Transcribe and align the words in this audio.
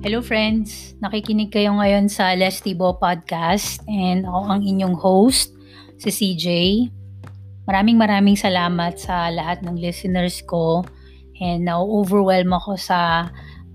Hello 0.00 0.24
friends! 0.24 0.96
Nakikinig 1.04 1.52
kayo 1.52 1.76
ngayon 1.76 2.08
sa 2.08 2.32
Les 2.32 2.56
Tibo 2.64 2.96
Podcast 2.96 3.84
and 3.84 4.24
ako 4.24 4.40
ang 4.48 4.64
inyong 4.64 4.96
host, 4.96 5.52
si 6.00 6.08
CJ. 6.08 6.46
Maraming 7.68 8.00
maraming 8.00 8.32
salamat 8.32 8.96
sa 8.96 9.28
lahat 9.28 9.60
ng 9.60 9.76
listeners 9.76 10.40
ko 10.48 10.88
and 11.36 11.68
na-overwhelm 11.68 12.48
ako 12.56 12.80
sa 12.80 13.28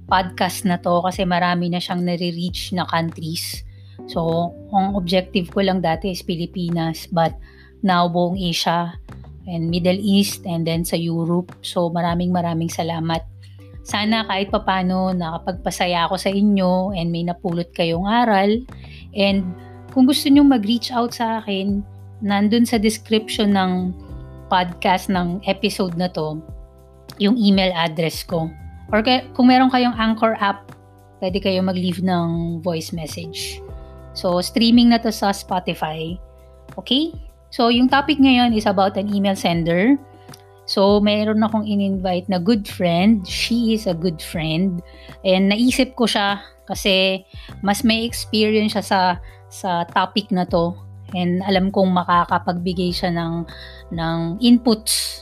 podcast 0.09 0.65
na 0.65 0.81
to 0.81 0.97
kasi 1.05 1.29
marami 1.29 1.69
na 1.69 1.77
siyang 1.77 2.01
nare-reach 2.01 2.73
na 2.73 2.89
countries. 2.89 3.61
So, 4.09 4.49
ang 4.73 4.97
objective 4.97 5.53
ko 5.53 5.61
lang 5.61 5.85
dati 5.85 6.09
is 6.09 6.25
Pilipinas 6.25 7.05
but 7.05 7.37
now 7.85 8.09
buong 8.09 8.41
Asia 8.41 8.97
and 9.45 9.69
Middle 9.69 10.01
East 10.01 10.41
and 10.49 10.65
then 10.65 10.89
sa 10.89 10.97
Europe. 10.97 11.53
So, 11.61 11.93
maraming 11.93 12.33
maraming 12.33 12.73
salamat 12.73 13.21
sana 13.85 14.25
kahit 14.25 14.49
papano 14.49 15.13
nakapagpasaya 15.13 16.09
ako 16.09 16.17
sa 16.17 16.33
inyo 16.33 16.97
and 16.97 17.13
may 17.13 17.21
napulot 17.21 17.69
kayong 17.77 18.09
aral. 18.09 18.49
And 19.13 19.45
kung 19.93 20.09
gusto 20.09 20.25
nyo 20.27 20.41
mag-reach 20.41 20.89
out 20.89 21.13
sa 21.13 21.39
akin, 21.39 21.85
nandun 22.25 22.65
sa 22.65 22.81
description 22.81 23.53
ng 23.53 23.93
podcast 24.49 25.13
ng 25.13 25.45
episode 25.45 25.93
na 26.01 26.09
to, 26.09 26.41
yung 27.21 27.37
email 27.37 27.69
address 27.77 28.25
ko. 28.25 28.49
Or 28.89 29.05
kung 29.37 29.53
meron 29.53 29.69
kayong 29.69 29.93
Anchor 29.93 30.33
app, 30.41 30.73
pwede 31.21 31.37
kayo 31.37 31.61
mag-leave 31.61 32.01
ng 32.01 32.59
voice 32.65 32.89
message. 32.89 33.61
So, 34.17 34.41
streaming 34.41 34.89
na 34.89 34.99
to 35.05 35.13
sa 35.13 35.29
Spotify. 35.29 36.17
Okay? 36.73 37.13
So, 37.53 37.69
yung 37.69 37.87
topic 37.87 38.17
ngayon 38.17 38.57
is 38.57 38.65
about 38.65 38.97
an 38.97 39.13
email 39.13 39.37
sender. 39.37 39.95
So, 40.65 40.97
mayroon 40.97 41.45
akong 41.45 41.69
in-invite 41.69 42.25
na 42.25 42.41
good 42.41 42.65
friend. 42.65 43.21
She 43.25 43.77
is 43.77 43.85
a 43.85 43.93
good 43.93 44.17
friend. 44.17 44.81
And 45.21 45.53
naisip 45.53 45.93
ko 45.93 46.09
siya 46.09 46.41
kasi 46.65 47.21
mas 47.61 47.85
may 47.85 48.05
experience 48.05 48.73
siya 48.73 48.85
sa 48.85 48.99
sa 49.49 49.85
topic 49.93 50.33
na 50.33 50.49
to. 50.49 50.73
And 51.13 51.45
alam 51.45 51.69
kong 51.69 51.93
makakapagbigay 51.93 52.91
siya 52.91 53.13
ng 53.13 53.45
ng 53.93 54.17
inputs. 54.41 55.21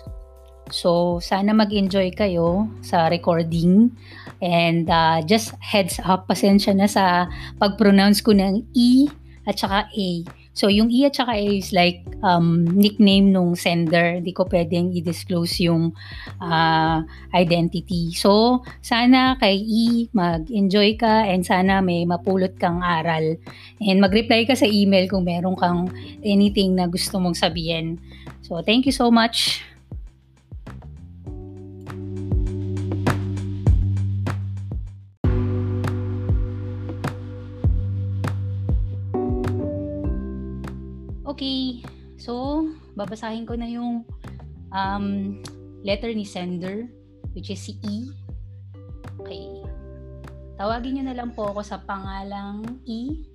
So, 0.71 1.19
sana 1.19 1.51
mag-enjoy 1.51 2.15
kayo 2.15 2.71
sa 2.79 3.11
recording. 3.11 3.91
And 4.39 4.87
uh, 4.87 5.21
just 5.27 5.53
heads 5.59 5.99
up, 6.01 6.25
pasensya 6.31 6.71
na 6.71 6.87
sa 6.87 7.27
pag-pronounce 7.59 8.23
ko 8.23 8.31
ng 8.31 8.63
E 8.71 9.11
at 9.43 9.59
saka 9.59 9.91
A. 9.91 10.09
So, 10.53 10.69
yung 10.69 10.93
E 10.93 11.09
at 11.09 11.17
saka 11.17 11.33
A 11.33 11.57
is 11.57 11.73
like 11.73 12.05
um, 12.21 12.61
nickname 12.69 13.33
nung 13.33 13.57
sender. 13.57 14.21
Hindi 14.21 14.37
ko 14.37 14.45
pwedeng 14.45 14.93
i-disclose 14.93 15.65
yung 15.65 15.97
uh, 16.37 17.01
identity. 17.33 18.13
So, 18.13 18.61
sana 18.85 19.33
kay 19.41 19.57
E, 19.57 20.13
mag-enjoy 20.13 21.01
ka 21.01 21.25
and 21.25 21.41
sana 21.41 21.81
may 21.81 22.05
mapulot 22.05 22.53
kang 22.61 22.85
aral. 22.85 23.33
And 23.81 23.97
mag-reply 23.97 24.45
ka 24.45 24.53
sa 24.53 24.69
email 24.69 25.09
kung 25.09 25.25
meron 25.25 25.57
kang 25.57 25.89
anything 26.21 26.77
na 26.77 26.85
gusto 26.85 27.17
mong 27.17 27.33
sabihin. 27.33 27.97
So, 28.45 28.61
thank 28.61 28.85
you 28.85 28.93
so 28.93 29.09
much. 29.09 29.65
Okay, 41.33 41.81
so 42.21 42.61
babasahin 42.93 43.49
ko 43.49 43.57
na 43.57 43.65
yung 43.65 44.05
um, 44.69 45.41
letter 45.81 46.13
ni 46.13 46.21
sender, 46.21 46.85
which 47.33 47.49
is 47.49 47.57
si 47.57 47.81
E. 47.81 48.13
Okay. 49.17 49.49
Tawagin 50.61 51.01
niyo 51.01 51.09
na 51.09 51.17
lang 51.17 51.33
po 51.33 51.49
ako 51.49 51.65
sa 51.65 51.81
pangalang 51.81 52.61
E 52.85 53.25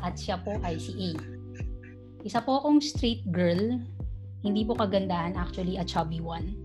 at 0.00 0.16
siya 0.16 0.40
po 0.40 0.56
ay 0.64 0.80
si 0.80 0.96
A. 0.96 1.10
Isa 2.24 2.40
po 2.40 2.64
akong 2.64 2.80
straight 2.80 3.28
girl, 3.28 3.76
hindi 4.40 4.64
po 4.64 4.72
kagandahan, 4.72 5.36
actually 5.36 5.76
a 5.76 5.84
chubby 5.84 6.24
one. 6.24 6.56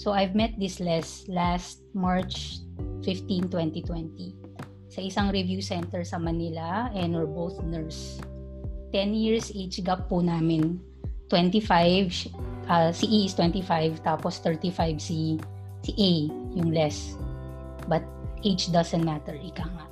So 0.00 0.16
I've 0.16 0.32
met 0.32 0.56
this 0.56 0.80
Les 0.80 1.28
last 1.28 1.84
March 1.92 2.64
15, 3.04 3.52
2020 3.52 4.88
sa 4.88 5.04
isang 5.04 5.28
review 5.28 5.60
center 5.60 6.00
sa 6.00 6.16
Manila 6.16 6.88
and 6.96 7.12
we're 7.12 7.28
both 7.28 7.60
nurse. 7.60 8.16
10 8.92 9.12
years 9.12 9.52
age 9.52 9.80
gap 9.84 10.08
po 10.08 10.24
namin. 10.24 10.80
25, 11.28 12.32
uh, 12.68 12.88
si 12.92 13.04
E 13.04 13.18
is 13.28 13.36
25, 13.36 14.00
tapos 14.00 14.40
35 14.40 14.96
si, 14.96 15.36
si 15.84 15.92
A, 15.92 16.12
yung 16.56 16.72
less. 16.72 17.16
But 17.84 18.04
age 18.44 18.72
doesn't 18.72 19.04
matter, 19.04 19.36
ika 19.36 19.64
nga. 19.68 19.84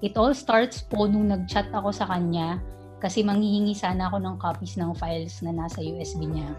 It 0.00 0.16
all 0.16 0.32
starts 0.32 0.80
po 0.80 1.04
nung 1.04 1.28
nag-chat 1.28 1.68
ako 1.76 1.92
sa 1.92 2.08
kanya 2.08 2.56
kasi 3.00 3.20
manghihingi 3.20 3.76
sana 3.76 4.08
ako 4.08 4.16
ng 4.20 4.36
copies 4.40 4.80
ng 4.80 4.96
files 4.96 5.44
na 5.44 5.52
nasa 5.52 5.84
USB 5.84 6.24
niya. 6.24 6.56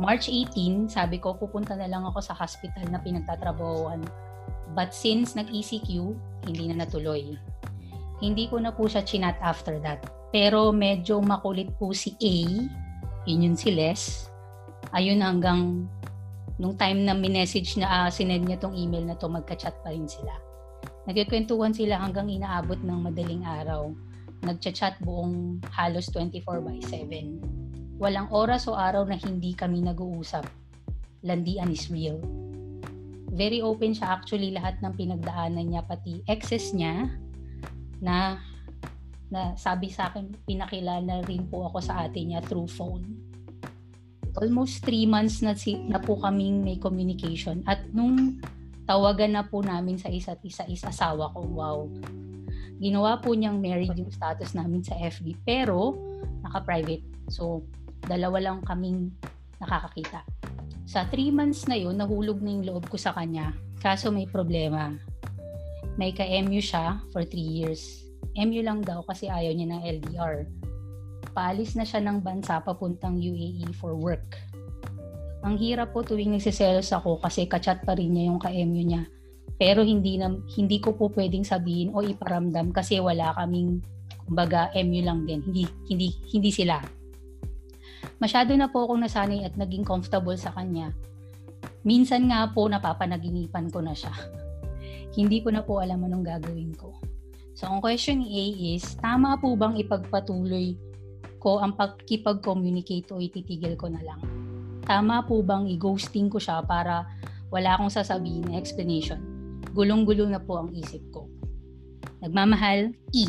March 0.00 0.32
18, 0.32 0.88
sabi 0.88 1.20
ko 1.20 1.36
pupunta 1.36 1.76
na 1.76 1.84
lang 1.84 2.08
ako 2.08 2.24
sa 2.24 2.32
hospital 2.32 2.88
na 2.88 2.96
pinagtatrabahuan. 3.00 4.00
But 4.72 4.96
since 4.96 5.36
nag-ECQ, 5.36 5.88
hindi 6.48 6.64
na 6.72 6.88
natuloy. 6.88 7.36
Hindi 8.24 8.48
ko 8.48 8.56
na 8.56 8.72
po 8.72 8.88
siya 8.88 9.04
chinat 9.04 9.36
after 9.44 9.76
that. 9.84 10.00
Pero 10.32 10.72
medyo 10.72 11.20
makulit 11.20 11.68
po 11.76 11.92
si 11.92 12.16
A, 12.16 12.34
yun 13.28 13.44
yun 13.44 13.56
si 13.56 13.68
Les. 13.68 14.32
Ayun 14.96 15.20
hanggang 15.20 15.84
nung 16.56 16.74
time 16.74 17.04
na 17.04 17.12
minessage 17.12 17.76
na 17.76 18.08
uh, 18.08 18.08
sinend 18.08 18.48
niya 18.48 18.56
tong 18.56 18.72
email 18.72 19.04
na 19.04 19.16
to, 19.20 19.28
magka-chat 19.28 19.76
pa 19.84 19.92
rin 19.92 20.08
sila. 20.08 20.32
Nagkikwentuhan 21.04 21.76
sila 21.76 22.00
hanggang 22.00 22.32
inaabot 22.32 22.80
ng 22.80 22.98
madaling 23.04 23.44
araw. 23.44 23.92
Nagchat-chat 24.42 24.98
buong 25.04 25.60
halos 25.68 26.08
24 26.10 26.64
by 26.64 26.78
7. 26.88 28.00
Walang 28.00 28.32
oras 28.32 28.66
o 28.66 28.74
araw 28.74 29.06
na 29.06 29.20
hindi 29.20 29.54
kami 29.54 29.84
nag-uusap. 29.84 30.48
Landian 31.22 31.70
is 31.70 31.92
real. 31.92 32.18
Very 33.32 33.62
open 33.62 33.94
siya 33.94 34.18
actually 34.18 34.50
lahat 34.50 34.80
ng 34.82 34.92
pinagdaanan 34.98 35.70
niya, 35.70 35.82
pati 35.86 36.20
exes 36.26 36.74
niya 36.74 37.10
na 38.02 38.42
na 39.32 39.56
sabi 39.56 39.88
sa 39.88 40.12
akin, 40.12 40.28
pinakilala 40.44 41.24
rin 41.24 41.48
po 41.48 41.72
ako 41.72 41.80
sa 41.80 42.04
ate 42.04 42.20
niya 42.20 42.44
through 42.44 42.68
phone. 42.68 43.00
Almost 44.36 44.84
three 44.84 45.08
months 45.08 45.40
na, 45.40 45.56
si, 45.56 45.80
na 45.88 45.96
po 45.96 46.20
kaming 46.20 46.60
may 46.60 46.76
communication. 46.76 47.64
At 47.64 47.80
nung 47.96 48.44
tawagan 48.84 49.32
na 49.32 49.48
po 49.48 49.64
namin 49.64 49.96
sa 49.96 50.12
isa't 50.12 50.44
isa 50.44 50.68
is 50.68 50.84
asawa 50.84 51.32
ko. 51.32 51.40
Wow. 51.48 51.88
Ginawa 52.76 53.24
po 53.24 53.32
niyang 53.32 53.56
married 53.56 53.96
yung 53.96 54.12
status 54.12 54.52
namin 54.52 54.84
sa 54.84 55.00
FB. 55.00 55.40
Pero, 55.48 55.96
naka-private. 56.44 57.32
So, 57.32 57.64
dalawa 58.04 58.36
lang 58.36 58.58
kaming 58.68 59.16
nakakakita. 59.64 60.28
Sa 60.84 61.08
three 61.08 61.32
months 61.32 61.64
na 61.70 61.78
yun, 61.78 61.96
nahulog 61.96 62.44
na 62.44 62.52
yung 62.52 62.64
loob 62.68 62.84
ko 62.92 63.00
sa 63.00 63.16
kanya. 63.16 63.56
Kaso 63.80 64.12
may 64.12 64.28
problema. 64.28 64.92
May 65.96 66.12
ka-MU 66.12 66.60
siya 66.60 67.00
for 67.12 67.24
three 67.24 67.64
years 67.64 68.01
MU 68.36 68.60
lang 68.64 68.80
daw 68.80 69.04
kasi 69.04 69.28
ayaw 69.28 69.52
niya 69.52 69.68
ng 69.76 69.82
LDR. 70.00 70.48
Paalis 71.32 71.76
na 71.76 71.84
siya 71.84 72.00
ng 72.04 72.24
bansa 72.24 72.60
papuntang 72.64 73.20
UAE 73.20 73.68
for 73.76 73.96
work. 73.96 74.40
Ang 75.42 75.58
hirap 75.58 75.90
po 75.90 76.06
tuwing 76.06 76.38
nagsiselos 76.38 76.94
ako 76.94 77.18
kasi 77.18 77.50
kachat 77.50 77.82
pa 77.82 77.98
rin 77.98 78.14
niya 78.14 78.30
yung 78.30 78.40
ka-MU 78.40 78.82
niya. 78.84 79.02
Pero 79.58 79.82
hindi 79.82 80.16
na, 80.16 80.32
hindi 80.56 80.78
ko 80.78 80.94
po 80.94 81.10
pwedeng 81.12 81.44
sabihin 81.44 81.92
o 81.92 82.00
iparamdam 82.00 82.70
kasi 82.70 83.02
wala 83.02 83.34
kaming 83.36 83.82
kumbaga 84.26 84.70
MU 84.80 85.02
lang 85.02 85.26
din. 85.26 85.42
Hindi 85.44 85.66
hindi 85.90 86.08
hindi 86.30 86.50
sila. 86.54 86.80
Masyado 88.22 88.54
na 88.54 88.70
po 88.70 88.86
akong 88.86 89.02
nasanay 89.02 89.42
at 89.42 89.58
naging 89.58 89.82
comfortable 89.82 90.38
sa 90.38 90.54
kanya. 90.54 90.94
Minsan 91.82 92.30
nga 92.30 92.46
po 92.54 92.70
napapanaginipan 92.70 93.66
ko 93.74 93.82
na 93.82 93.92
siya. 93.92 94.14
hindi 95.18 95.42
ko 95.42 95.50
na 95.50 95.66
po 95.66 95.82
alam 95.82 96.06
anong 96.06 96.22
gagawin 96.22 96.70
ko. 96.78 96.94
So, 97.52 97.68
ang 97.68 97.84
question 97.84 98.24
A 98.24 98.44
is, 98.74 98.96
tama 98.96 99.36
po 99.36 99.52
bang 99.54 99.76
ipagpatuloy 99.76 100.72
ko 101.36 101.60
ang 101.60 101.76
pagkipag-communicate 101.76 103.12
o 103.12 103.20
ititigil 103.20 103.76
ko 103.76 103.92
na 103.92 104.00
lang? 104.00 104.20
Tama 104.88 105.26
po 105.28 105.44
bang 105.44 105.68
i-ghosting 105.68 106.32
ko 106.32 106.40
siya 106.40 106.64
para 106.64 107.04
wala 107.52 107.76
akong 107.76 107.92
sasabihin 107.92 108.48
na 108.48 108.56
explanation? 108.56 109.20
Gulong-gulo 109.76 110.24
na 110.28 110.40
po 110.40 110.64
ang 110.64 110.72
isip 110.72 111.04
ko. 111.12 111.28
Nagmamahal, 112.24 112.96
E. 113.12 113.26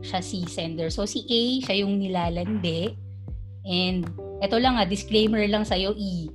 Siya 0.00 0.24
si 0.24 0.48
sender. 0.48 0.88
So, 0.88 1.04
si 1.04 1.26
A, 1.28 1.42
siya 1.60 1.84
yung 1.84 2.00
nilalandi. 2.00 2.96
And, 3.68 4.08
eto 4.40 4.56
lang 4.58 4.80
ah, 4.80 4.88
disclaimer 4.88 5.44
lang 5.44 5.68
sa'yo, 5.68 5.92
E. 5.92 6.32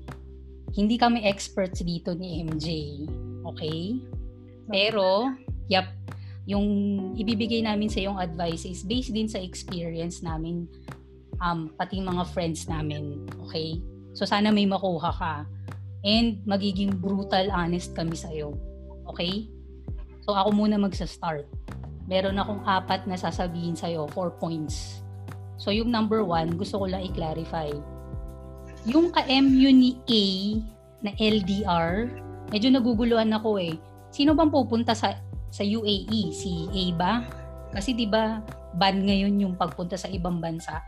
Hindi 0.77 0.95
kami 1.01 1.25
experts 1.25 1.81
dito 1.81 2.13
ni 2.13 2.45
MJ. 2.45 2.67
Okay? 3.55 3.97
Pero, 4.69 5.31
yep, 5.71 5.89
yung 6.47 6.67
ibibigay 7.19 7.59
namin 7.59 7.91
sa 7.91 7.99
yung 7.99 8.15
advice 8.15 8.63
is 8.63 8.87
based 8.87 9.11
din 9.11 9.27
sa 9.27 9.37
experience 9.37 10.23
namin 10.23 10.63
um, 11.43 11.67
pati 11.75 11.99
mga 11.99 12.23
friends 12.31 12.65
namin. 12.71 13.27
Okay? 13.47 13.83
So 14.15 14.23
sana 14.23 14.49
may 14.49 14.63
makuha 14.63 15.11
ka. 15.11 15.35
And 16.07 16.39
magiging 16.47 17.03
brutal 17.03 17.51
honest 17.51 17.91
kami 17.93 18.15
sa 18.15 18.31
iyo. 18.31 18.55
Okay? 19.11 19.51
So 20.23 20.33
ako 20.33 20.55
muna 20.55 20.79
magsa-start. 20.79 21.45
Meron 22.07 22.39
akong 22.39 22.63
apat 22.63 23.03
na 23.03 23.19
sasabihin 23.19 23.75
sa'yo, 23.75 24.07
four 24.15 24.31
points. 24.39 25.03
So 25.59 25.75
yung 25.75 25.91
number 25.91 26.23
one, 26.23 26.55
gusto 26.55 26.79
ko 26.79 26.85
lang 26.87 27.03
i-clarify. 27.03 27.67
Yung 28.87 29.11
ka-MU 29.11 29.67
ni 29.75 29.99
A 29.99 30.23
na 31.03 31.11
LDR, 31.19 32.07
medyo 32.55 32.71
naguguluhan 32.71 33.35
ako 33.35 33.59
eh. 33.59 33.75
Sino 34.15 34.31
bang 34.31 34.47
pupunta 34.47 34.95
sa 34.95 35.19
sa 35.51 35.63
UAE? 35.63 36.31
Si 36.33 36.67
A 36.69 36.83
ba? 36.95 37.13
Kasi 37.71 37.93
'di 37.93 38.07
ba 38.07 38.41
ban 38.77 39.01
ngayon 39.03 39.41
yung 39.41 39.53
pagpunta 39.57 39.97
sa 39.97 40.07
ibang 40.11 40.37
bansa. 40.37 40.83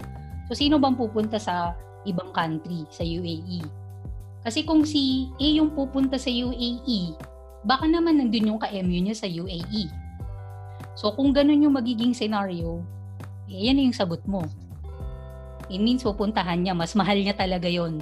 So 0.50 0.58
sino 0.58 0.78
bang 0.78 0.98
pupunta 0.98 1.42
sa 1.42 1.74
ibang 2.06 2.30
country 2.32 2.86
sa 2.94 3.02
UAE? 3.02 3.66
Kasi 4.46 4.64
kung 4.64 4.88
si 4.88 5.28
A 5.36 5.48
yung 5.60 5.76
pupunta 5.76 6.16
sa 6.16 6.32
UAE, 6.32 7.18
baka 7.68 7.86
naman 7.90 8.22
nandun 8.22 8.56
yung 8.56 8.62
ka-MU 8.62 9.00
niya 9.04 9.16
sa 9.18 9.28
UAE. 9.28 9.92
So 10.96 11.12
kung 11.16 11.36
ganun 11.36 11.64
yung 11.64 11.76
magiging 11.76 12.16
scenario, 12.16 12.80
eh, 13.52 13.68
yan 13.68 13.84
yung 13.84 13.96
sagot 13.96 14.24
mo. 14.30 14.46
It 15.70 15.82
means 15.82 16.02
pupuntahan 16.02 16.66
niya, 16.66 16.74
mas 16.74 16.96
mahal 16.98 17.20
niya 17.20 17.36
talaga 17.38 17.70
yon. 17.70 18.02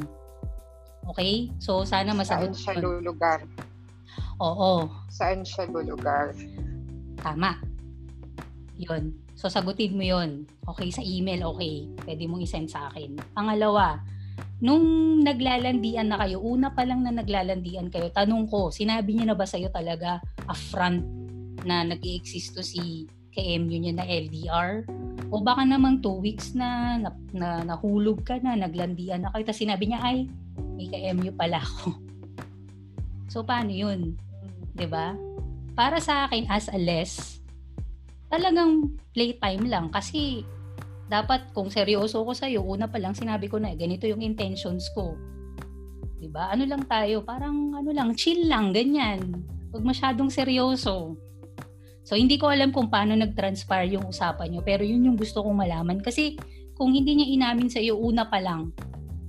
Okay? 1.10 1.52
So 1.58 1.84
sana 1.84 2.14
masagot 2.14 2.56
Saan 2.56 2.80
siya 2.80 2.84
lulugar? 2.84 3.44
Oo. 4.38 4.86
Saan 5.10 5.42
siya 5.42 5.66
lulugar? 5.70 6.34
Tama. 7.18 7.58
Yun. 8.78 9.14
So, 9.34 9.50
sagutin 9.50 9.98
mo 9.98 10.06
yun. 10.06 10.46
Okay, 10.66 10.90
sa 10.94 11.02
email, 11.02 11.46
okay. 11.46 11.90
Pwede 12.06 12.26
mong 12.30 12.46
isend 12.46 12.70
sa 12.70 12.90
akin. 12.90 13.18
Pangalawa, 13.34 14.02
nung 14.62 15.18
naglalandian 15.22 16.10
na 16.10 16.22
kayo, 16.22 16.42
una 16.42 16.74
pa 16.74 16.86
lang 16.86 17.06
na 17.06 17.14
naglalandian 17.14 17.90
kayo, 17.90 18.10
tanong 18.14 18.50
ko, 18.50 18.70
sinabi 18.70 19.18
niya 19.18 19.34
na 19.34 19.38
ba 19.38 19.46
sa'yo 19.46 19.70
talaga 19.74 20.22
upfront 20.50 21.06
na 21.66 21.86
nag 21.86 22.02
exist 22.02 22.54
to 22.54 22.62
si 22.62 23.06
KMU 23.34 23.78
niya 23.78 23.94
na 23.98 24.06
LDR? 24.06 24.86
O 25.30 25.42
baka 25.42 25.66
namang 25.66 26.02
two 26.02 26.18
weeks 26.22 26.54
na, 26.58 26.98
na, 26.98 27.10
na 27.34 27.48
nahulog 27.66 28.26
ka 28.26 28.42
na, 28.42 28.58
naglandian 28.58 29.26
na 29.26 29.34
kayo, 29.34 29.46
tapos 29.46 29.62
sinabi 29.62 29.90
niya, 29.90 30.02
ay, 30.02 30.30
may 30.78 30.90
KMU 30.90 31.34
pala 31.34 31.62
ako. 31.62 31.94
So, 33.28 33.44
paano 33.44 33.76
yun? 33.76 34.16
'Di 34.78 34.86
ba? 34.86 35.18
Para 35.74 35.98
sa 35.98 36.30
akin, 36.30 36.46
as 36.50 36.70
a 36.70 36.78
less, 36.78 37.42
talagang 38.30 38.98
playtime 39.14 39.66
lang 39.66 39.90
kasi 39.90 40.46
dapat 41.08 41.50
kung 41.56 41.72
seryoso 41.72 42.22
ko 42.22 42.36
sa'yo, 42.36 42.62
una 42.62 42.86
pa 42.92 43.00
lang 43.00 43.16
sinabi 43.16 43.48
ko 43.48 43.58
na, 43.58 43.72
ganito 43.74 44.06
yung 44.06 44.22
intentions 44.22 44.90
ko. 44.94 45.18
'Di 46.22 46.30
ba? 46.30 46.54
Ano 46.54 46.70
lang 46.70 46.86
tayo, 46.86 47.26
parang 47.26 47.74
ano 47.74 47.90
lang, 47.90 48.14
chill 48.14 48.46
lang, 48.46 48.70
ganyan. 48.74 49.42
Huwag 49.74 49.84
masyadong 49.84 50.30
seryoso. 50.30 51.18
So, 52.08 52.16
hindi 52.16 52.40
ko 52.40 52.48
alam 52.48 52.72
kung 52.72 52.88
paano 52.88 53.20
nag-transpire 53.20 54.00
yung 54.00 54.08
usapan 54.08 54.56
nyo, 54.56 54.64
pero 54.64 54.80
yun 54.80 55.04
yung 55.04 55.20
gusto 55.20 55.44
kong 55.44 55.60
malaman. 55.60 56.00
Kasi, 56.00 56.40
kung 56.72 56.96
hindi 56.96 57.20
niya 57.20 57.28
inamin 57.28 57.68
sa 57.68 57.84
iyo 57.84 58.00
una 58.00 58.24
pa 58.32 58.40
lang, 58.40 58.72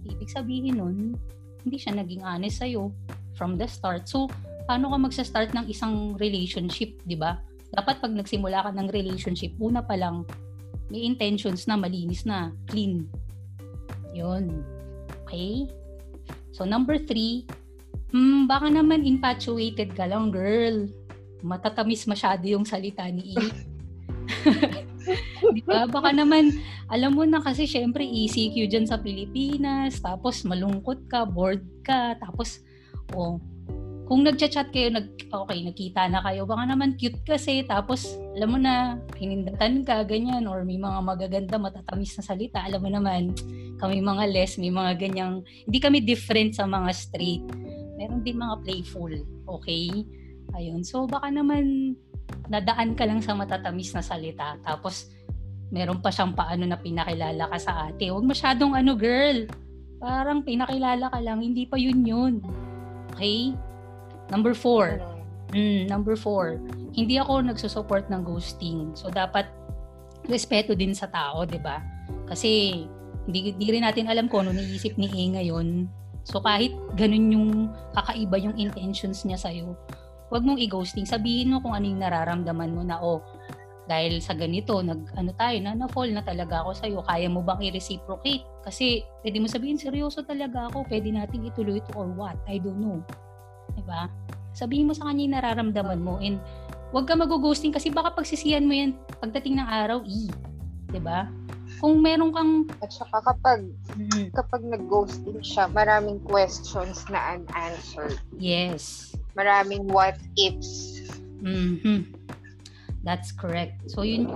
ibig 0.07 0.31
sabihin 0.31 0.79
nun, 0.79 1.19
hindi 1.67 1.75
siya 1.75 1.99
naging 1.99 2.23
honest 2.23 2.63
sa 2.63 2.71
iyo 2.71 2.95
from 3.35 3.59
the 3.59 3.67
start. 3.67 4.07
So, 4.07 4.31
paano 4.69 4.93
ka 4.93 5.01
magsa-start 5.01 5.57
ng 5.57 5.65
isang 5.73 6.13
relationship, 6.21 7.01
'di 7.09 7.17
ba? 7.17 7.41
Dapat 7.73 8.05
pag 8.05 8.13
nagsimula 8.13 8.69
ka 8.69 8.71
ng 8.77 8.93
relationship, 8.93 9.57
una 9.57 9.81
pa 9.81 9.97
lang 9.97 10.29
may 10.93 11.09
intentions 11.09 11.65
na 11.65 11.81
malinis 11.81 12.29
na, 12.29 12.53
clean. 12.69 13.09
'Yun. 14.13 14.61
Okay? 15.25 15.65
So 16.53 16.69
number 16.69 17.01
three, 17.01 17.49
hmm, 18.13 18.45
baka 18.45 18.69
naman 18.69 19.09
infatuated 19.09 19.97
ka 19.97 20.05
lang, 20.05 20.29
girl. 20.29 20.85
Matatamis 21.41 22.05
masyado 22.05 22.45
yung 22.45 22.69
salita 22.69 23.09
ni 23.09 23.33
E. 23.33 23.37
Di 25.57 25.63
ba? 25.65 25.89
Baka 25.89 26.13
naman, 26.13 26.53
alam 26.93 27.17
mo 27.17 27.25
na 27.25 27.41
kasi 27.41 27.65
syempre 27.65 28.05
ECQ 28.05 28.69
dyan 28.69 28.85
sa 28.85 29.01
Pilipinas, 29.01 30.03
tapos 30.03 30.45
malungkot 30.45 31.09
ka, 31.09 31.25
bored 31.25 31.65
ka, 31.87 32.19
tapos 32.21 32.61
oh, 33.17 33.41
kung 34.09 34.25
nagchat-chat 34.25 34.73
kayo, 34.73 34.89
nag, 34.89 35.21
okay, 35.29 35.61
nakita 35.61 36.09
na 36.09 36.25
kayo, 36.25 36.49
baka 36.49 36.65
naman 36.65 36.97
cute 36.97 37.21
kasi, 37.29 37.61
tapos, 37.69 38.17
alam 38.41 38.57
mo 38.57 38.59
na, 38.59 38.97
pinindatan 39.13 39.85
ka, 39.85 40.01
ganyan, 40.09 40.49
or 40.49 40.65
may 40.65 40.81
mga 40.81 40.99
magaganda, 41.05 41.61
matatamis 41.61 42.17
na 42.17 42.25
salita, 42.25 42.65
alam 42.65 42.81
mo 42.81 42.89
naman, 42.89 43.37
kami 43.77 44.01
mga 44.01 44.25
less, 44.33 44.57
may 44.57 44.73
mga 44.73 44.97
ganyang, 44.97 45.45
hindi 45.69 45.79
kami 45.79 46.01
different 46.01 46.57
sa 46.57 46.65
mga 46.65 46.89
straight. 46.97 47.45
Meron 48.01 48.25
din 48.25 48.41
mga 48.41 48.57
playful, 48.65 49.13
okay? 49.45 49.93
Ayun, 50.57 50.81
so 50.81 51.05
baka 51.05 51.29
naman, 51.29 51.93
nadaan 52.49 52.97
ka 52.97 53.05
lang 53.05 53.21
sa 53.21 53.37
matatamis 53.37 53.93
na 53.93 54.01
salita, 54.01 54.57
tapos, 54.65 55.13
meron 55.69 56.01
pa 56.01 56.09
siyang 56.09 56.33
paano 56.33 56.65
na 56.65 56.81
pinakilala 56.81 57.45
ka 57.53 57.61
sa 57.61 57.93
ate. 57.93 58.09
Huwag 58.09 58.25
masyadong 58.25 58.73
ano, 58.73 58.97
girl. 58.97 59.45
Parang 60.01 60.41
pinakilala 60.41 61.13
ka 61.13 61.21
lang, 61.21 61.45
hindi 61.45 61.69
pa 61.69 61.77
yun 61.77 62.01
yun. 62.09 62.35
Okay? 63.13 63.53
Number 64.29 64.53
four. 64.53 65.01
Mm, 65.57 65.89
number 65.89 66.13
four. 66.13 66.61
Hindi 66.93 67.17
ako 67.17 67.49
nagsusupport 67.49 68.13
ng 68.13 68.23
ghosting. 68.25 68.93
So, 68.93 69.09
dapat 69.09 69.49
respeto 70.29 70.77
din 70.77 70.93
sa 70.93 71.09
tao, 71.09 71.49
di 71.49 71.57
ba? 71.57 71.81
Kasi, 72.29 72.85
hindi, 73.25 73.57
hindi 73.57 73.69
rin 73.73 73.85
natin 73.85 74.13
alam 74.13 74.29
kung 74.29 74.45
ano 74.45 74.57
niisip 74.57 75.01
ni 75.01 75.09
A 75.09 75.23
ngayon. 75.41 75.89
So, 76.29 76.45
kahit 76.45 76.77
ganun 77.01 77.33
yung 77.33 77.49
kakaiba 77.97 78.37
yung 78.37 78.57
intentions 78.61 79.25
niya 79.25 79.41
sa'yo, 79.41 79.73
huwag 80.29 80.45
mong 80.45 80.61
i-ghosting. 80.61 81.09
Sabihin 81.09 81.57
mo 81.57 81.65
kung 81.65 81.73
ano 81.73 81.89
yung 81.89 82.05
nararamdaman 82.05 82.77
mo 82.77 82.85
na, 82.85 83.01
oh, 83.01 83.25
dahil 83.89 84.21
sa 84.21 84.37
ganito, 84.37 84.85
nag, 84.85 85.17
ano 85.17 85.33
tayo, 85.33 85.57
na, 85.65 85.73
na-fall 85.73 86.13
na 86.13 86.21
talaga 86.21 86.61
ako 86.61 86.77
sa'yo. 86.77 86.99
Kaya 87.09 87.33
mo 87.33 87.41
bang 87.41 87.73
i-reciprocate? 87.73 88.45
Kasi, 88.61 89.01
pwede 89.25 89.41
mo 89.41 89.49
sabihin, 89.49 89.81
seryoso 89.81 90.21
talaga 90.29 90.69
ako. 90.69 90.85
Pwede 90.85 91.09
nating 91.09 91.49
ituloy 91.49 91.81
ito 91.81 91.97
or 91.97 92.13
what? 92.13 92.37
I 92.45 92.61
don't 92.61 92.77
know. 92.77 93.01
Diba? 93.79 94.11
Sabihin 94.59 94.91
mo 94.91 94.93
sa 94.93 95.07
kanya 95.07 95.23
yung 95.23 95.35
nararamdaman 95.39 96.01
mo. 96.03 96.19
And, 96.19 96.43
huwag 96.91 97.07
ka 97.07 97.15
mag-ghosting 97.15 97.71
kasi 97.71 97.95
baka 97.95 98.19
pagsisiyan 98.19 98.67
mo 98.67 98.75
yan 98.75 98.99
pagdating 99.23 99.63
ng 99.63 99.69
araw, 99.71 100.03
i. 100.03 100.27
Diba? 100.91 101.31
Kung 101.79 102.03
meron 102.03 102.35
kang... 102.35 102.67
At 102.83 102.91
saka 102.91 103.23
kapag, 103.23 103.71
mm-hmm. 103.95 104.35
kapag 104.35 104.67
nag-ghosting 104.67 105.39
siya, 105.47 105.71
maraming 105.71 106.19
questions 106.27 107.07
na 107.07 107.39
unanswered. 107.39 108.19
Yes. 108.35 109.15
Maraming 109.39 109.87
what 109.87 110.19
ifs. 110.35 111.07
Mm-hmm. 111.39 112.19
That's 113.07 113.31
correct. 113.31 113.95
So 113.95 114.03
yun, 114.03 114.27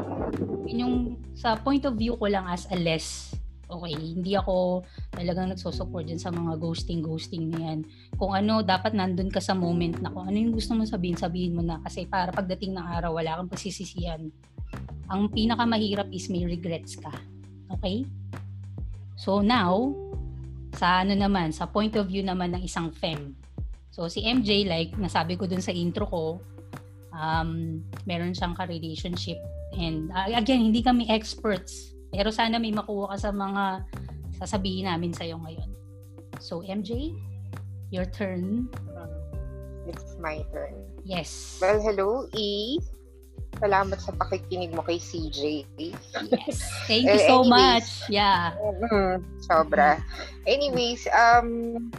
yun 0.64 0.78
yung 0.78 0.96
sa 1.34 1.58
point 1.58 1.82
of 1.82 1.98
view 1.98 2.14
ko 2.14 2.30
lang 2.30 2.46
as 2.46 2.70
a 2.70 2.78
less 2.78 3.34
okay, 3.72 3.96
hindi 3.96 4.36
ako 4.36 4.84
talagang 5.16 5.50
nagsosupport 5.50 6.12
dyan 6.12 6.20
sa 6.20 6.28
mga 6.28 6.60
ghosting-ghosting 6.60 7.48
na 7.48 7.58
yan. 7.72 7.78
Kung 8.20 8.36
ano, 8.36 8.60
dapat 8.60 8.92
nandun 8.92 9.32
ka 9.32 9.40
sa 9.40 9.56
moment 9.56 9.96
na 10.04 10.12
kung 10.12 10.28
ano 10.28 10.36
yung 10.36 10.52
gusto 10.52 10.76
mo 10.76 10.84
sabihin, 10.84 11.16
sabihin 11.16 11.56
mo 11.56 11.64
na. 11.64 11.80
Kasi 11.80 12.04
para 12.04 12.28
pagdating 12.30 12.76
ng 12.76 12.86
araw, 12.86 13.16
wala 13.16 13.40
kang 13.40 13.50
pagsisisihan. 13.50 14.28
Ang 15.08 15.22
pinakamahirap 15.32 16.12
is 16.12 16.28
may 16.28 16.44
regrets 16.44 17.00
ka. 17.00 17.12
Okay? 17.72 18.04
So 19.16 19.40
now, 19.40 19.92
sa 20.76 21.04
ano 21.04 21.12
naman, 21.16 21.52
sa 21.52 21.68
point 21.68 21.92
of 21.96 22.08
view 22.08 22.24
naman 22.24 22.56
ng 22.56 22.62
isang 22.64 22.92
fem. 22.92 23.36
So 23.92 24.08
si 24.08 24.24
MJ, 24.24 24.64
like 24.64 24.96
nasabi 24.96 25.36
ko 25.36 25.44
dun 25.44 25.60
sa 25.60 25.72
intro 25.72 26.08
ko, 26.08 26.24
um, 27.12 27.80
meron 28.08 28.32
siyang 28.32 28.56
ka-relationship. 28.56 29.36
And 29.76 30.12
again, 30.12 30.72
hindi 30.72 30.80
kami 30.80 31.08
experts. 31.12 31.91
Pero 32.12 32.28
sana 32.28 32.60
may 32.60 32.70
makuha 32.70 33.16
ka 33.16 33.16
sa 33.16 33.30
mga 33.32 33.88
sasabihin 34.36 34.86
namin 34.86 35.16
sa'yo 35.16 35.40
ngayon. 35.40 35.70
So, 36.38 36.60
MJ, 36.60 37.16
your 37.88 38.04
turn. 38.04 38.68
It's 39.88 40.14
my 40.20 40.44
turn. 40.52 40.76
Yes. 41.02 41.58
Well, 41.58 41.80
hello, 41.80 42.28
E. 42.36 42.78
Salamat 43.58 43.98
sa 43.98 44.12
pakikinig 44.14 44.76
mo 44.76 44.84
kay 44.84 45.00
CJ. 45.00 45.64
Yes. 45.76 46.60
Thank 46.86 47.08
you 47.08 47.20
so 47.24 47.42
anyways, 47.42 47.50
much. 47.50 47.88
Yeah. 48.10 48.54
Mm, 48.58 49.22
sobra. 49.48 50.02
Anyways, 50.44 51.06
um, 51.10 51.90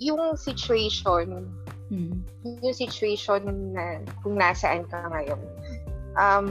yung 0.00 0.36
situation 0.36 1.48
Hmm. 1.86 2.26
Yung 2.42 2.74
situation 2.74 3.70
na 3.70 4.02
kung 4.22 4.38
nasaan 4.38 4.86
ka 4.90 5.06
ngayon. 5.10 5.42
Um, 6.18 6.50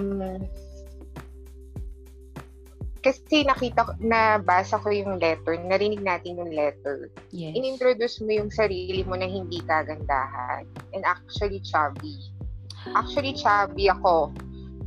kasi 3.06 3.46
nakita 3.46 3.86
ko, 3.86 3.92
nabasa 4.02 4.82
ko 4.82 4.90
yung 4.90 5.22
letter, 5.22 5.54
narinig 5.62 6.02
natin 6.02 6.42
yung 6.42 6.50
letter. 6.50 7.14
Yes. 7.30 7.54
Inintroduce 7.54 8.18
mo 8.26 8.34
yung 8.34 8.50
sarili 8.50 9.06
mo 9.06 9.14
na 9.14 9.30
hindi 9.30 9.62
kagandahan. 9.62 10.66
And 10.98 11.06
actually, 11.06 11.62
chubby. 11.62 12.18
Actually, 12.98 13.38
chubby 13.38 13.94
ako 13.94 14.34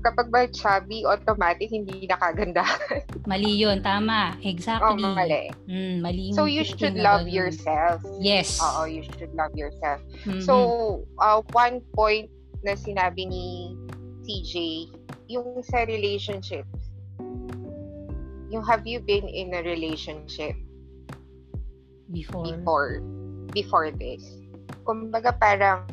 kapag 0.02 0.30
ba 0.30 0.46
chubby, 0.50 1.02
automatic 1.02 1.70
hindi 1.70 2.06
nakaganda. 2.06 2.62
mali 3.30 3.58
yun, 3.58 3.82
tama. 3.82 4.38
Exactly. 4.42 4.87
Oh, 4.87 4.96
mali. 4.98 5.50
Mm, 5.66 6.00
mali 6.02 6.30
so 6.34 6.46
you 6.46 6.62
should 6.62 6.94
love 6.94 7.26
yourself. 7.26 8.02
Yes. 8.22 8.62
Oo, 8.62 8.87
you 8.87 9.02
should 9.18 9.34
love 9.34 9.52
yourself. 9.58 9.98
Mm-hmm. 10.22 10.42
So, 10.46 10.54
uh, 11.18 11.42
one 11.54 11.82
point 11.94 12.30
na 12.62 12.78
sinabi 12.78 13.26
ni 13.26 13.75
CJ, 14.26 14.54
yung 15.28 15.60
sa 15.62 15.84
relationships. 15.84 16.77
Yung 18.49 18.64
have 18.64 18.88
you 18.88 19.00
been 19.00 19.28
in 19.28 19.52
a 19.52 19.61
relationship 19.61 20.57
Before. 22.09 22.49
before 22.49 22.93
before 23.52 23.88
this? 23.93 24.25
Kumbaga 24.88 25.37
parang 25.37 25.85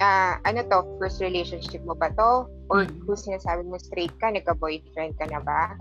ah 0.00 0.40
ano 0.48 0.64
to, 0.64 0.80
first 0.96 1.20
relationship 1.20 1.84
mo 1.84 1.92
ba 1.92 2.08
to? 2.16 2.48
Or 2.72 2.88
Mm. 2.88 3.04
kung 3.04 3.20
sinasabi 3.20 3.68
mo 3.68 3.76
straight 3.76 4.12
ka, 4.16 4.32
nagka-boyfriend 4.32 5.12
ka 5.20 5.28
na 5.28 5.44
ba? 5.44 5.76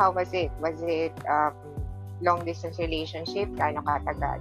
How 0.00 0.08
was 0.12 0.32
it? 0.32 0.48
Was 0.64 0.80
it 0.80 1.12
um, 1.28 1.52
long 2.24 2.40
distance 2.48 2.80
relationship? 2.80 3.52
Gaano 3.52 3.84
katagal? 3.84 4.40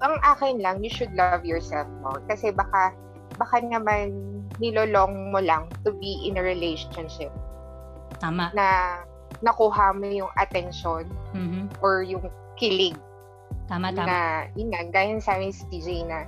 Ang 0.00 0.16
akin 0.22 0.62
lang, 0.62 0.80
you 0.86 0.88
should 0.88 1.12
love 1.18 1.42
yourself 1.42 1.84
more. 2.00 2.22
Kasi 2.30 2.54
baka, 2.54 2.94
baka 3.36 3.60
naman 3.60 4.14
nilolong 4.62 5.34
mo 5.34 5.42
lang 5.42 5.66
to 5.82 5.90
be 5.98 6.22
in 6.24 6.38
a 6.38 6.42
relationship 6.42 7.34
Tama. 8.20 8.52
na 8.52 9.00
nakuha 9.40 9.96
mo 9.96 10.04
yung 10.04 10.28
attention 10.36 11.08
Mhm. 11.32 11.72
or 11.80 12.04
yung 12.04 12.28
kilig 12.54 12.94
Tama, 13.64 13.88
tama. 13.94 14.04
na, 14.06 14.18
yun 14.52 14.68
nga, 14.68 14.82
gaya 14.92 15.14
ng 15.16 15.24
sabi 15.24 15.48
ni 15.48 15.54
CJ 15.54 15.88
na 16.04 16.26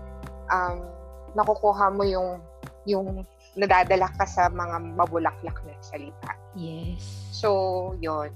um, 0.48 0.86
nakukuha 1.34 1.90
mo 1.92 2.02
yung 2.06 2.40
yung 2.82 3.22
nadadala 3.54 4.10
ka 4.18 4.26
sa 4.26 4.48
mga 4.48 4.96
mabulaklak 4.98 5.54
na 5.62 5.74
salita. 5.78 6.34
Yes. 6.56 6.98
So, 7.30 7.94
yon 8.00 8.32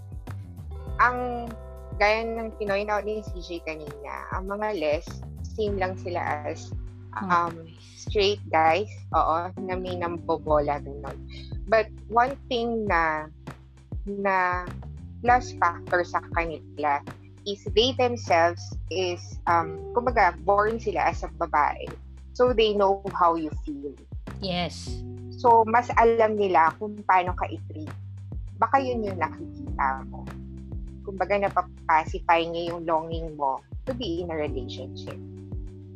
Ang 0.99 1.51
gaya 1.97 2.23
ng 2.23 2.55
pinoy 2.55 2.87
out 2.87 3.03
ni 3.03 3.25
CJ 3.25 3.65
kanina, 3.65 4.13
ang 4.31 4.47
mga 4.47 4.77
les, 4.77 5.07
same 5.43 5.81
lang 5.81 5.97
sila 5.97 6.21
as 6.47 6.69
um, 7.17 7.65
straight 7.97 8.39
guys, 8.53 8.89
oo, 9.11 9.49
na 9.57 9.75
may 9.75 9.97
nambobola 9.97 10.79
ganun. 10.79 11.17
But 11.67 11.89
one 12.07 12.37
thing 12.47 12.85
na 12.87 13.33
na 14.07 14.65
plus 15.21 15.53
factor 15.59 16.07
sa 16.07 16.23
kanila 16.39 17.03
is 17.47 17.63
they 17.75 17.95
themselves 17.95 18.63
is 18.91 19.23
um 19.47 19.79
kumbaga 19.95 20.35
born 20.43 20.79
sila 20.79 21.11
as 21.11 21.23
a 21.23 21.31
babae. 21.39 21.87
So 22.35 22.53
they 22.53 22.75
know 22.75 23.03
how 23.15 23.35
you 23.39 23.51
feel. 23.67 23.95
Yes. 24.43 24.87
So 25.39 25.67
mas 25.67 25.91
alam 25.99 26.39
nila 26.39 26.75
kung 26.79 26.99
paano 27.07 27.35
ka 27.35 27.47
i-treat. 27.51 27.91
Baka 28.57 28.83
yun 28.83 29.07
yung 29.07 29.19
nakikita 29.21 30.07
mo. 30.11 30.27
Kumbaga 31.07 31.39
napapacify 31.39 32.43
niya 32.47 32.75
yung 32.75 32.83
longing 32.83 33.35
mo 33.39 33.63
to 33.87 33.95
be 33.95 34.25
in 34.25 34.31
a 34.33 34.37
relationship. 34.37 35.17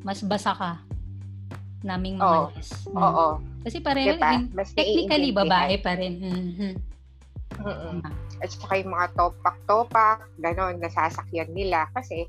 Mas 0.07 0.23
basa 0.23 0.55
ka 0.55 0.73
naming 1.81 2.21
mga 2.21 2.29
Oo. 2.29 2.47
yes. 2.57 2.71
Mm. 2.89 3.01
Oo. 3.01 3.27
Kasi 3.65 3.77
pareho, 3.81 4.17
Diba? 4.17 4.33
Mas 4.53 4.73
technically, 4.73 5.33
babae 5.33 5.77
pa 5.81 5.97
rin. 5.97 6.15
Mhm. 6.21 6.73
Mm-mm. 7.61 8.01
Tama. 8.01 8.11
at 8.41 8.49
saka 8.49 8.81
yung 8.81 8.93
mga 8.97 9.07
topak-topak, 9.21 10.19
gano'n, 10.41 10.81
nasasakyan 10.81 11.53
nila. 11.53 11.85
Kasi, 11.93 12.25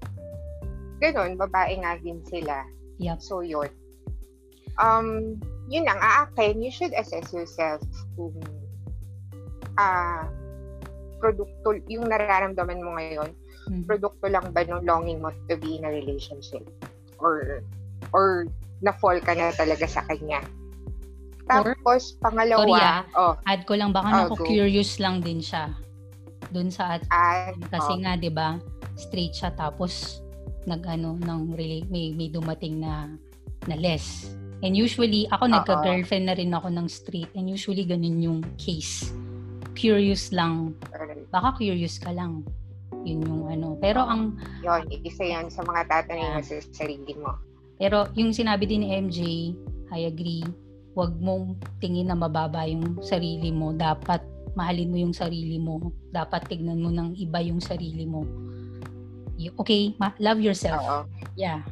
gano'n, 0.99 1.39
babae 1.39 1.79
nga 1.79 1.95
din 2.03 2.19
sila. 2.27 2.67
Yup. 2.99 3.23
So, 3.23 3.39
yun. 3.39 3.71
Um, 4.75 5.39
yun 5.71 5.87
lang, 5.87 5.99
aakin, 6.03 6.59
you 6.59 6.71
should 6.71 6.91
assess 6.99 7.31
yourself 7.31 7.79
kung 8.19 8.35
ah 9.79 10.27
produkto, 11.21 11.79
yung 11.87 12.11
nararamdaman 12.11 12.81
mo 12.83 12.97
ngayon, 12.97 13.31
Mhm. 13.71 13.85
produkto 13.87 14.25
lang 14.27 14.51
ba 14.51 14.65
ng 14.65 14.83
longing 14.83 15.21
mo 15.21 15.31
to 15.47 15.55
be 15.55 15.77
in 15.79 15.85
a 15.85 15.91
relationship? 15.93 16.65
Or, 17.21 17.61
or 18.11 18.49
na-fall 18.81 19.21
ka 19.21 19.37
na 19.37 19.53
talaga 19.53 19.85
sa 19.85 20.01
kanya? 20.09 20.41
Tapos, 21.51 22.15
Sorry, 22.15 22.21
pangalawa, 22.23 23.03
oh, 23.19 23.33
Add 23.43 23.61
ko 23.67 23.73
lang, 23.75 23.91
baka 23.91 24.07
Oh, 24.07 24.17
naku 24.25 24.35
go. 24.39 24.45
curious 24.47 24.97
lang 25.03 25.19
din 25.19 25.43
siya. 25.43 25.75
Doon 26.51 26.71
sa 26.71 26.99
at 26.99 27.03
kasi 27.71 27.95
oh, 27.95 28.01
nga 28.03 28.19
'di 28.19 28.27
ba 28.27 28.59
straight 28.99 29.31
siya 29.31 29.55
tapos 29.55 30.19
nag-ano 30.67 31.15
ng 31.15 31.55
rela- 31.55 31.87
may 31.87 32.11
may 32.11 32.27
dumating 32.27 32.83
na 32.83 33.07
na 33.69 33.75
less. 33.79 34.35
And 34.61 34.77
usually 34.77 35.25
ako 35.31 35.49
Oo. 35.49 35.53
nagka-girlfriend 35.57 36.25
na 36.29 36.35
rin 36.37 36.51
ako 36.53 36.69
ng 36.69 36.87
straight 36.91 37.31
and 37.33 37.49
usually 37.49 37.81
ganun 37.87 38.19
yung 38.21 38.39
case. 38.59 39.09
Curious 39.73 40.29
lang. 40.35 40.75
Baka 41.33 41.57
curious 41.57 41.97
ka 41.97 42.13
lang. 42.13 42.45
Yun 43.01 43.25
yung 43.25 43.43
ano. 43.49 43.67
Pero 43.81 44.05
ang 44.05 44.37
Yun, 44.61 44.85
isa 45.01 45.25
yan 45.25 45.49
sa 45.49 45.65
mga 45.65 45.89
tatanungin 45.89 46.37
mo 46.37 46.41
sa 46.45 46.55
sarili 46.69 47.13
mo. 47.17 47.33
Pero 47.81 48.05
yung 48.13 48.29
sinabi 48.29 48.69
din 48.69 48.85
ni 48.85 48.89
MJ, 48.93 49.19
I 49.89 50.05
agree, 50.05 50.45
wag 50.93 51.15
mong 51.19 51.55
tingin 51.79 52.11
na 52.11 52.17
mababa 52.17 52.67
yung 52.67 52.99
sarili 52.99 53.51
mo. 53.51 53.71
Dapat 53.71 54.21
mahalin 54.55 54.91
mo 54.91 54.97
yung 54.99 55.15
sarili 55.15 55.55
mo. 55.55 55.91
Dapat 56.11 56.51
tignan 56.51 56.83
mo 56.83 56.91
ng 56.91 57.15
iba 57.15 57.39
yung 57.39 57.63
sarili 57.63 58.03
mo. 58.03 58.27
Okay, 59.57 59.97
ma- 59.97 60.13
love 60.21 60.37
yourself. 60.43 60.83
Oo. 60.85 60.99
Yeah. 61.33 61.65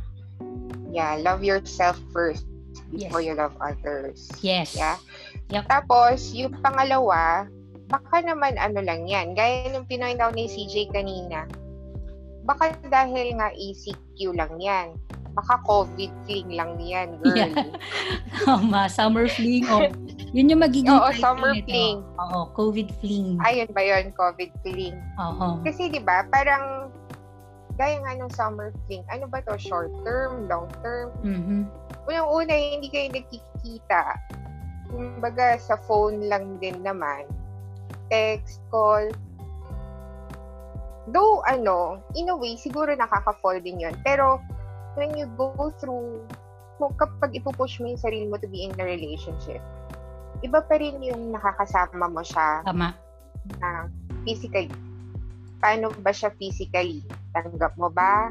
Yeah, 0.89 1.21
love 1.21 1.45
yourself 1.45 2.01
first 2.09 2.49
before 2.89 3.21
Yes. 3.21 3.27
you 3.29 3.33
love 3.37 3.53
others. 3.61 4.25
Yes. 4.41 4.73
Yeah. 4.73 4.97
Yep. 5.53 5.69
Tapos, 5.69 6.33
yung 6.33 6.57
pangalawa, 6.65 7.45
baka 7.89 8.25
naman 8.25 8.57
ano 8.57 8.81
lang 8.81 9.05
yan. 9.05 9.37
Gaya 9.37 9.69
nung 9.69 9.85
pinoint 9.85 10.17
out 10.17 10.33
ni 10.33 10.49
CJ 10.49 10.89
kanina, 10.89 11.45
baka 12.45 12.73
dahil 12.89 13.37
nga 13.37 13.53
ECQ 13.53 14.33
lang 14.33 14.57
yan. 14.57 14.97
Baka 15.37 15.61
COVID 15.65 16.11
fling 16.25 16.49
lang 16.53 16.75
yan, 16.81 17.17
girl. 17.21 17.37
Yeah. 17.37 17.53
Tama, 18.45 18.89
summer 18.89 19.29
fling. 19.29 19.65
Oh, 19.69 19.85
yun 20.33 20.51
yung 20.51 20.61
magiging 20.61 20.93
Oo, 20.93 21.09
summer 21.17 21.53
nito. 21.53 21.69
fling. 21.69 22.01
Oo, 22.17 22.39
COVID 22.53 22.89
fling. 23.01 23.37
Ayun 23.45 23.69
ba 23.71 23.81
yun, 23.81 24.11
COVID 24.13 24.51
fling? 24.65 24.95
Oo. 25.21 25.61
Kasi 25.63 25.89
di 25.89 26.01
ba 26.01 26.25
parang 26.29 26.89
gaya 27.79 27.95
nga 28.03 28.13
ng 28.19 28.31
summer 28.35 28.75
fling, 28.85 29.05
ano 29.07 29.25
ba 29.31 29.39
to? 29.47 29.55
Short 29.55 29.89
term, 30.03 30.51
long 30.51 30.67
term? 30.83 31.15
Mhm. 31.23 31.69
Unang-una, 32.09 32.51
hindi 32.51 32.91
kayo 32.91 33.07
nagkikita. 33.15 34.01
Kumbaga, 34.91 35.55
sa 35.61 35.79
phone 35.87 36.27
lang 36.27 36.59
din 36.59 36.81
naman. 36.83 37.23
Text, 38.11 38.59
call. 38.73 39.13
Though, 41.09 41.41
ano, 41.47 42.03
in 42.13 42.29
a 42.29 42.35
way, 42.35 42.57
siguro 42.59 42.91
nakaka-fall 42.93 43.61
din 43.63 43.79
yun. 43.81 43.95
Pero, 44.03 44.41
when 44.99 45.15
you 45.15 45.31
go 45.39 45.71
through, 45.79 46.27
kung 46.75 46.91
kapag 46.99 47.39
ipupush 47.39 47.79
mo 47.79 47.87
yung 47.95 48.03
sarili 48.03 48.27
mo 48.27 48.35
to 48.35 48.51
be 48.51 48.67
in 48.67 48.75
a 48.75 48.83
relationship, 48.83 49.63
iba 50.43 50.59
pa 50.59 50.75
rin 50.75 50.99
yung 50.99 51.31
nakakasama 51.31 52.11
mo 52.11 52.19
siya 52.19 52.67
Tama. 52.67 52.91
na 53.63 53.87
physically. 54.27 54.67
Paano 55.63 55.95
ba 56.03 56.11
siya 56.11 56.35
physically? 56.35 56.99
Tanggap 57.31 57.79
mo 57.79 57.87
ba 57.87 58.27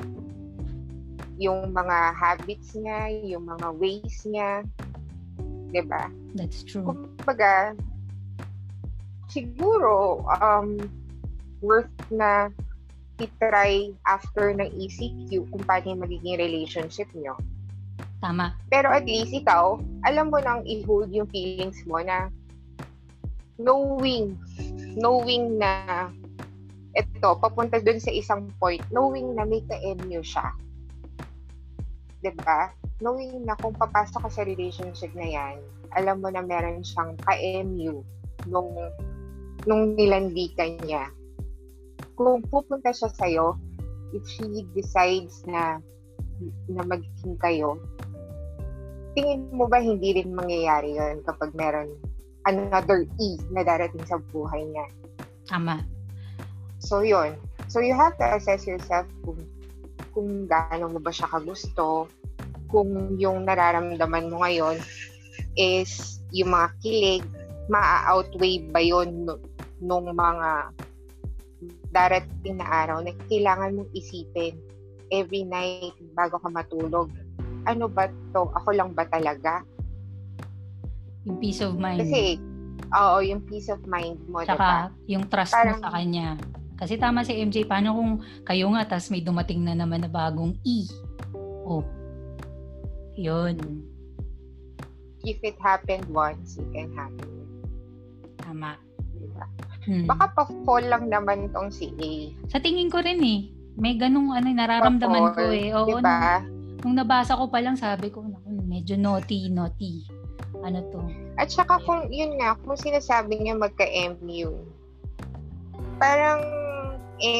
yung 1.40 1.72
mga 1.72 2.12
habits 2.12 2.76
niya, 2.76 3.08
yung 3.24 3.48
mga 3.48 3.68
ways 3.80 4.26
niya? 4.28 4.60
'Di 5.72 5.82
ba? 5.88 6.08
That's 6.36 6.64
true. 6.64 6.84
Kumbaga, 6.84 7.76
siguro, 9.28 10.24
um, 10.40 10.80
worth 11.60 11.92
na 12.08 12.48
itry 13.18 13.94
after 14.06 14.54
ng 14.54 14.70
ECQ 14.78 15.50
kung 15.50 15.62
paano 15.66 15.94
yung 15.94 16.02
magiging 16.02 16.38
relationship 16.38 17.10
nyo. 17.14 17.34
Tama. 18.18 18.54
Pero 18.70 18.90
at 18.90 19.06
least 19.06 19.30
ikaw, 19.30 19.78
alam 20.06 20.30
mo 20.30 20.42
nang 20.42 20.66
i-hold 20.66 21.10
yung 21.14 21.30
feelings 21.30 21.78
mo 21.86 22.02
na 22.02 22.30
knowing, 23.58 24.38
knowing 24.98 25.58
na 25.58 26.10
ito, 26.98 27.30
papunta 27.38 27.78
dun 27.78 28.02
sa 28.02 28.10
isang 28.10 28.50
point, 28.58 28.82
knowing 28.90 29.34
na 29.38 29.46
may 29.46 29.62
ka-MU 29.70 30.18
siya. 30.22 30.50
'Di 32.18 32.34
ba? 32.42 32.74
Knowing 32.98 33.46
na 33.46 33.54
kung 33.62 33.74
papasok 33.78 34.26
ka 34.26 34.30
sa 34.30 34.42
relationship 34.42 35.14
na 35.14 35.26
yan, 35.26 35.62
alam 35.94 36.18
mo 36.18 36.28
na 36.34 36.42
meron 36.42 36.82
siyang 36.82 37.14
ka-MU 37.22 38.02
nung, 38.50 38.74
nung 39.62 39.94
nilandikan 39.94 40.74
niya. 40.82 41.06
Kung 42.18 42.42
pupunta 42.50 42.90
siya 42.90 43.14
sa'yo, 43.14 43.54
if 44.10 44.26
she 44.26 44.66
decides 44.74 45.46
na 45.46 45.78
na 46.66 46.82
magiging 46.82 47.38
kayo, 47.38 47.78
tingin 49.14 49.46
mo 49.54 49.70
ba 49.70 49.78
hindi 49.78 50.18
rin 50.18 50.34
mangyayari 50.34 50.98
yun 50.98 51.22
kapag 51.22 51.54
meron 51.54 51.94
another 52.46 53.06
E 53.18 53.38
na 53.54 53.62
darating 53.62 54.02
sa 54.06 54.18
buhay 54.34 54.66
niya? 54.66 54.86
Tama. 55.46 55.86
So, 56.82 57.06
yun. 57.06 57.38
So, 57.66 57.78
you 57.78 57.94
have 57.94 58.14
to 58.18 58.26
assess 58.38 58.66
yourself 58.66 59.06
kung, 59.26 59.42
kung 60.14 60.46
gaano 60.46 60.90
mo 60.90 60.98
ba 61.02 61.10
siya 61.10 61.30
kagusto, 61.30 62.06
kung 62.70 63.18
yung 63.18 63.46
nararamdaman 63.46 64.30
mo 64.30 64.42
ngayon 64.42 64.78
is 65.58 66.22
yung 66.30 66.54
mga 66.54 66.68
kilig, 66.82 67.24
maa-outweigh 67.68 68.68
ba 68.70 68.80
nu- 69.06 69.42
nung 69.82 70.08
mga 70.12 70.72
darating 71.90 72.58
na 72.58 72.66
araw 72.66 73.02
na 73.02 73.10
kailangan 73.26 73.74
mong 73.74 73.90
isipin 73.92 74.54
every 75.10 75.42
night 75.42 75.94
bago 76.14 76.38
ka 76.38 76.48
matulog. 76.48 77.10
ano 77.66 77.84
ba 77.84 78.08
to? 78.32 78.48
Ako 78.56 78.72
lang 78.72 78.96
ba 78.96 79.04
talaga? 79.04 79.60
Yung 81.28 81.36
peace 81.36 81.60
of 81.60 81.76
mind. 81.76 82.00
Kasi, 82.00 82.40
oo, 82.88 83.16
yung 83.20 83.44
peace 83.44 83.68
of 83.68 83.82
mind 83.84 84.16
mo, 84.24 84.40
Tsaka, 84.40 84.88
diba? 84.88 85.10
yung 85.10 85.24
trust 85.28 85.52
Parang- 85.52 85.76
mo 85.76 85.84
sa 85.84 85.92
kanya. 85.92 86.28
Kasi 86.78 86.94
tama 86.94 87.26
si 87.26 87.34
MJ, 87.34 87.66
paano 87.66 87.92
kung 87.92 88.12
kayo 88.46 88.70
nga, 88.72 88.86
tas 88.86 89.10
may 89.10 89.20
dumating 89.20 89.66
na 89.66 89.74
naman 89.74 90.00
na 90.00 90.08
bagong 90.08 90.54
E? 90.62 90.86
Oh. 91.66 91.82
Yun. 93.18 93.82
If 95.26 95.42
it 95.42 95.58
happened 95.58 96.06
once, 96.08 96.56
it 96.56 96.70
can 96.70 96.94
happen. 96.94 97.28
Tama. 98.38 98.78
Diba? 99.12 99.44
Hmm. 99.88 100.04
Baka 100.04 100.36
pa-fall 100.36 100.84
lang 100.84 101.08
naman 101.08 101.48
tong 101.56 101.72
si 101.72 101.88
A. 101.96 102.10
Sa 102.52 102.60
tingin 102.60 102.92
ko 102.92 103.00
rin 103.00 103.24
eh. 103.24 103.48
May 103.80 103.96
ganung 103.96 104.36
ano, 104.36 104.52
nararamdaman 104.52 105.32
ko 105.32 105.40
eh. 105.48 105.72
Oo, 105.72 105.88
Diba? 105.88 106.04
nung, 106.04 106.84
nung 106.84 106.94
nabasa 107.00 107.32
ko 107.32 107.48
pa 107.48 107.64
lang, 107.64 107.80
sabi 107.80 108.12
ko, 108.12 108.20
naku, 108.20 108.52
medyo 108.68 109.00
naughty, 109.00 109.48
naughty. 109.48 110.04
Ano 110.60 110.84
to? 110.92 111.00
At 111.40 111.48
saka 111.48 111.80
kung, 111.88 112.12
yun 112.12 112.36
nga, 112.36 112.52
kung 112.60 112.76
sinasabi 112.76 113.40
niya 113.40 113.56
magka-MU, 113.56 114.60
parang 115.96 116.44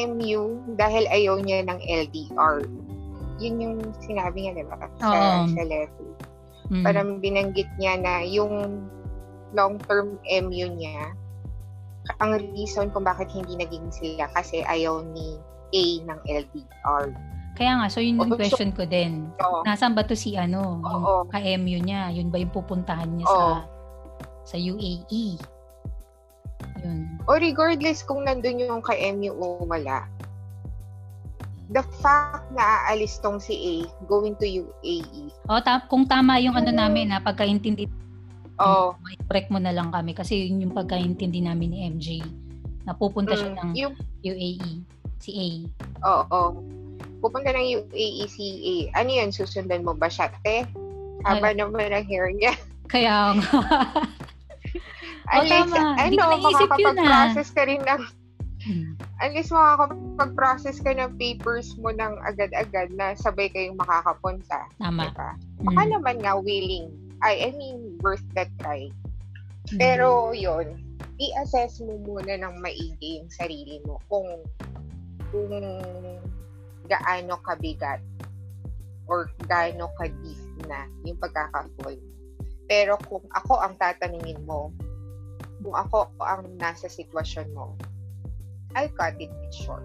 MU 0.09 0.41
dahil 0.73 1.05
ayaw 1.07 1.37
niya 1.45 1.69
ng 1.69 1.79
LDR. 1.85 2.65
Yun 3.39 3.55
yung 3.61 3.75
sinabi 4.01 4.49
niya, 4.49 4.57
di 4.57 4.65
ba? 4.65 4.89
Sa, 4.97 5.07
Oo. 5.07 5.39
sa 5.53 5.61
letter. 5.63 6.09
Mm. 6.73 6.83
Parang 6.85 7.09
binanggit 7.21 7.69
niya 7.77 7.93
na 8.01 8.25
yung 8.25 8.83
long-term 9.53 10.17
MU 10.23 10.67
niya, 10.77 11.13
ang 12.17 12.41
reason 12.53 12.89
kung 12.89 13.05
bakit 13.05 13.29
hindi 13.29 13.53
naging 13.53 13.93
sila 13.93 14.25
kasi 14.33 14.65
ayaw 14.65 15.05
ni 15.13 15.37
A 15.69 15.83
ng 16.01 16.19
LDR. 16.25 17.13
Kaya 17.53 17.71
nga, 17.77 17.87
so 17.91 18.01
yun 18.01 18.17
yung 18.17 18.33
so- 18.33 18.39
question 18.39 18.71
ko 18.73 18.87
din. 18.89 19.29
So, 19.37 19.61
Nasaan 19.61 19.93
ba 19.93 20.01
to 20.01 20.17
si 20.17 20.33
ano? 20.33 20.81
Yung 20.81 21.03
Oo. 21.05 21.29
ka-MU 21.29 21.77
niya? 21.83 22.09
Yun 22.09 22.33
ba 22.33 22.41
yung 22.41 22.49
pupuntahan 22.49 23.09
niya 23.13 23.27
Oo. 23.29 23.61
sa 24.45 24.55
sa 24.55 24.57
UAE? 24.57 25.37
Yun. 26.79 27.19
o 27.27 27.35
regardless 27.35 28.01
kung 28.01 28.23
nandun 28.23 28.63
yung 28.63 28.79
ka-MU 28.79 29.35
o 29.35 29.67
wala, 29.67 30.07
the 31.69 31.83
fact 31.99 32.47
na 32.55 32.87
aalis 32.87 33.19
tong 33.19 33.37
si 33.37 33.53
A 33.53 33.73
going 34.07 34.33
to 34.39 34.47
UAE, 34.47 35.29
O, 35.45 35.59
ta- 35.59 35.85
kung 35.85 36.07
tama 36.07 36.39
yung 36.39 36.55
ano 36.55 36.71
namin 36.71 37.11
na 37.11 37.19
pagkaintindi, 37.19 37.85
oh, 38.59 38.95
correct 39.27 39.49
mo 39.49 39.59
na 39.59 39.71
lang 39.71 39.89
kami 39.89 40.11
kasi 40.11 40.47
yun 40.47 40.67
yung 40.69 40.75
pagkaintindi 40.75 41.39
namin 41.39 41.71
ni 41.71 41.79
MJ 41.87 42.07
na 42.83 42.91
pupunta 42.93 43.33
siya 43.33 43.51
mm, 43.53 43.57
ng 43.59 43.69
yung, 43.75 43.93
UAE, 44.19 44.71
si 45.19 45.29
A. 45.35 45.47
oo, 46.03 46.39
pupunta 47.19 47.51
ng 47.51 47.67
UAE 47.83 48.23
si 48.27 48.45
A. 48.91 49.03
Ano 49.03 49.09
yun, 49.11 49.31
susundan 49.31 49.83
mo 49.83 49.95
ba 49.95 50.07
siya, 50.07 50.31
te? 50.43 50.63
Haba 51.27 51.51
naman 51.51 51.91
ang 51.91 52.07
hair 52.07 52.31
niya. 52.31 52.55
Kaya 52.87 53.35
nga. 53.35 53.51
At 55.29 55.43
Oo, 55.43 55.45
least, 55.45 55.71
tama. 55.75 55.93
Ano, 55.99 56.23
makakapag-process 56.41 57.49
ka 57.53 57.63
rin 57.67 57.83
ng 57.85 58.01
Hmm. 58.59 58.99
at 59.23 59.31
least 59.31 59.55
makakapag-process 59.55 60.83
ka 60.83 60.91
ng 60.91 61.15
papers 61.15 61.79
mo 61.79 61.95
ng 61.95 62.19
agad-agad 62.27 62.91
na 62.91 63.15
sabay 63.15 63.47
kayong 63.47 63.79
makakapunta. 63.79 64.67
Tama. 64.75 65.07
Diba? 65.07 65.29
Baka 65.63 65.81
Mm. 65.87 65.91
naman 65.95 66.15
nga 66.19 66.35
willing. 66.35 66.91
I, 67.21 67.49
I 67.49 67.57
mean, 67.57 67.99
worth 67.99 68.23
that 68.35 68.49
try. 68.59 68.89
Mm. 69.73 69.77
Pero 69.79 70.31
yun, 70.31 70.79
i-assess 71.19 71.83
mo 71.83 71.99
muna 71.99 72.39
ng 72.39 72.63
maigi 72.63 73.19
yung 73.19 73.31
sarili 73.31 73.83
mo 73.83 73.99
kung 74.07 74.39
kung 75.29 75.51
gaano 76.89 77.37
kabigat 77.45 78.01
or 79.05 79.29
gaano 79.45 79.91
ka-deep 79.99 80.41
na 80.65 80.87
yung 81.05 81.19
pagkaka-fall. 81.19 81.97
Pero 82.69 82.97
kung 83.09 83.25
ako 83.33 83.61
ang 83.61 83.75
tatanungin 83.77 84.41
mo, 84.45 84.73
kung 85.61 85.75
ako 85.75 86.09
ang 86.23 86.45
nasa 86.57 86.87
sitwasyon 86.87 87.51
mo, 87.53 87.75
I'll 88.77 88.89
cut 88.93 89.17
it 89.17 89.33
short. 89.51 89.83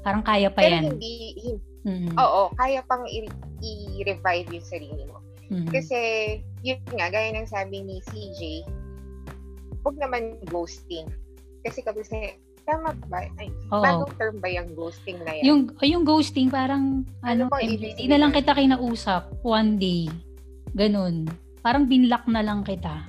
Parang 0.00 0.24
kaya 0.24 0.48
pa 0.48 0.64
Pero 0.64 0.76
yan. 0.80 0.84
hindi, 0.96 1.14
hindi 1.36 1.74
Mm. 1.86 2.18
oo, 2.18 2.50
kaya 2.58 2.82
pang 2.82 3.06
i- 3.06 3.30
i-revive 3.62 4.50
yung 4.58 4.66
sarili 4.66 5.06
mo. 5.06 5.22
Mm. 5.46 5.68
Kasi, 5.70 5.98
yun 6.62 6.80
nga, 6.94 7.06
gaya 7.08 7.30
ng 7.32 7.46
sabi 7.46 7.82
ni 7.82 8.02
CJ, 8.02 8.66
huwag 9.82 9.96
naman 9.98 10.38
ghosting. 10.50 11.06
Kasi 11.62 11.82
kasi, 11.82 12.34
tama 12.66 12.90
ba? 13.06 13.22
Ay, 13.38 13.48
Oo. 13.70 13.78
bagong 13.82 14.14
term 14.18 14.36
ba 14.42 14.50
yung 14.50 14.74
ghosting 14.74 15.18
na 15.22 15.30
yan? 15.38 15.44
Yung 15.46 15.60
yung 15.86 16.02
ghosting 16.02 16.50
parang 16.50 17.06
ano, 17.22 17.46
bang 17.46 17.62
MJ, 17.62 17.74
ibig 17.78 17.94
di 17.94 18.06
na 18.10 18.18
lang 18.18 18.34
kita 18.34 18.58
kinausap 18.58 19.30
one 19.46 19.78
day. 19.78 20.10
Ganun. 20.74 21.30
Parang 21.62 21.86
binlock 21.86 22.26
na 22.26 22.42
lang 22.42 22.66
kita. 22.66 23.06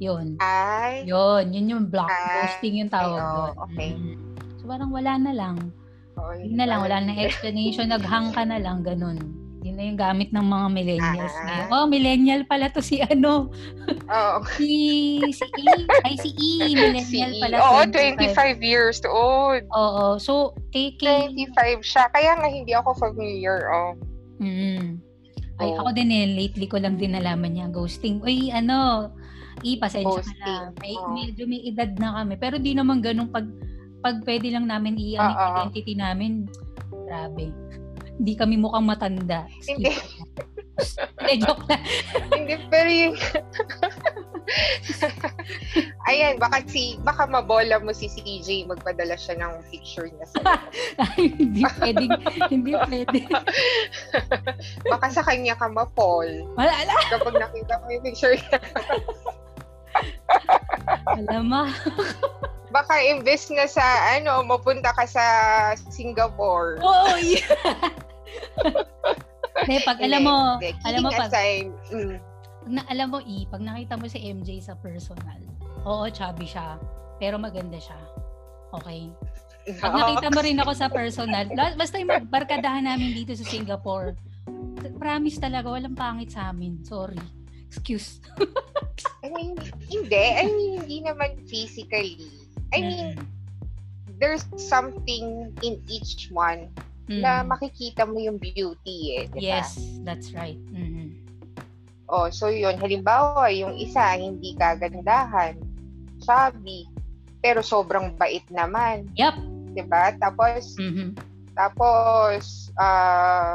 Yun. 0.00 0.36
Ay, 0.40 1.04
Yun, 1.08 1.52
yun 1.52 1.72
yung 1.72 1.84
block. 1.88 2.08
Ay, 2.08 2.44
ghosting 2.44 2.80
yung 2.80 2.92
tawag 2.92 3.16
ay, 3.16 3.24
oo, 3.24 3.36
doon. 3.36 3.54
okay. 3.64 3.90
Mm. 3.92 4.16
So 4.56 4.62
parang 4.68 4.90
wala 4.92 5.12
na 5.20 5.32
lang. 5.36 5.56
oh, 6.16 6.32
Yun 6.32 6.56
na 6.56 6.66
lang, 6.68 6.80
wala 6.80 6.96
na 7.00 7.12
explanation, 7.16 7.92
naghang 7.92 8.32
ka 8.32 8.44
na 8.44 8.56
lang, 8.56 8.80
ganun. 8.80 9.20
Yun 9.66 9.74
na 9.74 9.84
yung 9.84 9.98
gamit 9.98 10.30
ng 10.30 10.46
mga 10.46 10.66
millennials 10.70 11.34
Ah. 11.34 11.42
ngayon. 11.42 11.66
Oh, 11.74 11.86
millennial 11.90 12.42
pala 12.46 12.70
to 12.70 12.78
si 12.78 13.02
ano, 13.10 13.50
Oo. 14.06 14.36
si, 14.54 14.70
si 15.34 15.42
E, 15.42 15.66
ay 16.06 16.14
si 16.14 16.30
E, 16.30 16.50
millennial 16.78 17.32
Si- 17.34 17.42
pala. 17.42 17.54
Oo, 17.58 17.80
25. 17.90 18.30
25 18.30 18.62
years 18.62 19.02
old. 19.02 19.66
Oo, 19.74 20.22
so, 20.22 20.54
kay, 20.70 20.94
25 20.94 21.82
siya. 21.82 22.06
Kaya 22.14 22.38
nga 22.38 22.46
hindi 22.46 22.70
ako 22.70 22.94
familiar. 22.94 23.66
Oh. 23.66 23.92
Mm. 24.38 25.02
Ay, 25.56 25.72
Oo. 25.72 25.82
ako 25.82 25.88
din 25.90 26.12
eh, 26.12 26.26
lately 26.36 26.68
ko 26.68 26.78
lang 26.78 26.94
din 26.94 27.16
nalaman 27.16 27.58
niya, 27.58 27.66
ghosting. 27.66 28.22
Uy, 28.22 28.54
ano, 28.54 29.10
i, 29.64 29.80
pasensya 29.80 30.22
ka 30.22 30.34
na. 30.38 30.52
May, 30.78 30.94
oo. 30.94 31.10
medyo 31.10 31.42
may 31.48 31.66
edad 31.66 31.90
na 31.98 32.22
kami. 32.22 32.38
Pero 32.38 32.60
di 32.60 32.70
naman 32.70 33.02
ganun 33.02 33.32
pag, 33.32 33.48
pag 33.98 34.22
pwede 34.22 34.52
lang 34.52 34.70
namin 34.70 34.94
i 34.94 35.18
ano, 35.18 35.26
yung 35.26 35.34
Oo. 35.34 35.48
identity 35.58 35.92
namin. 35.98 36.32
Grabe. 37.08 37.50
Hindi 38.16 38.32
kami 38.34 38.56
mukhang 38.56 38.86
matanda. 38.86 39.44
Hindi. 39.68 39.92
Hindi, 41.20 41.34
joke 41.44 41.64
lang. 41.68 41.82
hindi, 42.32 42.54
pero 42.68 42.88
yung... 42.88 43.16
Ayan, 46.06 46.38
baka 46.38 46.62
si 46.70 46.94
baka 47.02 47.26
mabola 47.26 47.82
mo 47.82 47.90
si 47.90 48.06
CJ 48.06 48.70
magpadala 48.70 49.18
siya 49.18 49.34
ng 49.42 49.58
picture 49.74 50.06
niya 50.06 50.22
sa 50.30 50.38
Ay, 51.02 51.34
hindi 51.34 51.66
pwede. 51.66 52.04
hindi 52.46 52.72
pwede. 52.78 53.20
baka 54.86 55.10
sa 55.10 55.26
kanya 55.26 55.58
ka 55.58 55.66
ma-fall 55.66 56.46
Wala, 56.54 56.72
ala. 56.78 56.94
kapag 57.10 57.34
nakita 57.42 57.74
mo 57.82 57.90
yung 57.90 58.04
picture 58.06 58.38
niya. 58.38 58.58
Alam 61.10 61.42
mo. 61.50 61.62
Baka 62.70 62.98
imbes 62.98 63.50
na 63.54 63.66
sa 63.70 63.82
ano, 64.18 64.42
mapunta 64.42 64.90
ka 64.94 65.06
sa 65.06 65.24
Singapore. 65.90 66.82
Oo, 66.82 67.14
yeah. 67.22 67.46
Hindi, 69.64 69.76
pag 69.88 69.98
alam 70.02 70.20
mo, 70.22 70.36
Hindi, 70.60 70.70
alam 70.84 71.00
mo 71.00 71.10
pag, 71.10 71.32
aside, 71.32 71.72
mm, 71.88 72.14
pag 72.66 72.70
na, 72.70 72.82
alam 72.90 73.08
mo, 73.08 73.18
I, 73.24 73.48
pag 73.48 73.62
nakita 73.62 73.94
mo 73.96 74.06
si 74.10 74.18
MJ 74.20 74.60
sa 74.60 74.76
personal, 74.76 75.40
oo, 75.86 76.04
chubby 76.12 76.44
siya, 76.44 76.76
pero 77.16 77.40
maganda 77.40 77.80
siya. 77.80 77.96
Okay? 78.76 79.08
Pag 79.80 79.96
nakita 79.96 80.28
mo 80.30 80.40
rin 80.44 80.60
ako 80.60 80.72
sa 80.76 80.92
personal, 80.92 81.48
la- 81.56 81.78
basta 81.78 81.98
yung 81.98 82.10
barkadahan 82.28 82.84
namin 82.84 83.16
dito 83.16 83.32
sa 83.34 83.46
Singapore, 83.46 84.14
promise 85.00 85.40
talaga, 85.40 85.70
walang 85.70 85.96
pangit 85.96 86.34
sa 86.34 86.50
amin. 86.50 86.82
Sorry. 86.84 87.18
Excuse. 87.66 88.22
I 89.24 89.28
mean, 89.30 89.58
hindi. 89.90 90.16
I 90.16 90.46
mean, 90.46 90.72
hindi 90.82 90.98
naman 91.02 91.42
physically. 91.50 92.45
I 92.74 92.78
mean, 92.80 93.06
there's 94.18 94.44
something 94.56 95.52
in 95.62 95.82
each 95.86 96.30
one 96.30 96.72
Mm. 97.06 97.22
na 97.22 97.46
makikita 97.46 98.02
mo 98.02 98.18
yung 98.18 98.34
beauty 98.34 99.14
eh. 99.14 99.30
di 99.30 99.38
ba? 99.46 99.62
Yes, 99.62 99.78
that's 100.02 100.34
right. 100.34 100.58
Mhm. 100.74 101.14
Oh, 102.10 102.26
so 102.34 102.50
yun, 102.50 102.74
halimbawa, 102.78 103.46
yung 103.50 103.78
isa 103.78 104.18
hindi 104.18 104.58
kagandahan, 104.58 105.54
chubby, 106.18 106.86
pero 107.38 107.62
sobrang 107.62 108.10
bait 108.18 108.42
naman, 108.50 109.06
Yep. 109.14 109.34
'di 109.70 109.82
ba? 109.86 110.18
Tapos 110.18 110.74
Mhm. 110.78 111.14
tapos 111.54 112.70
uh, 112.74 113.54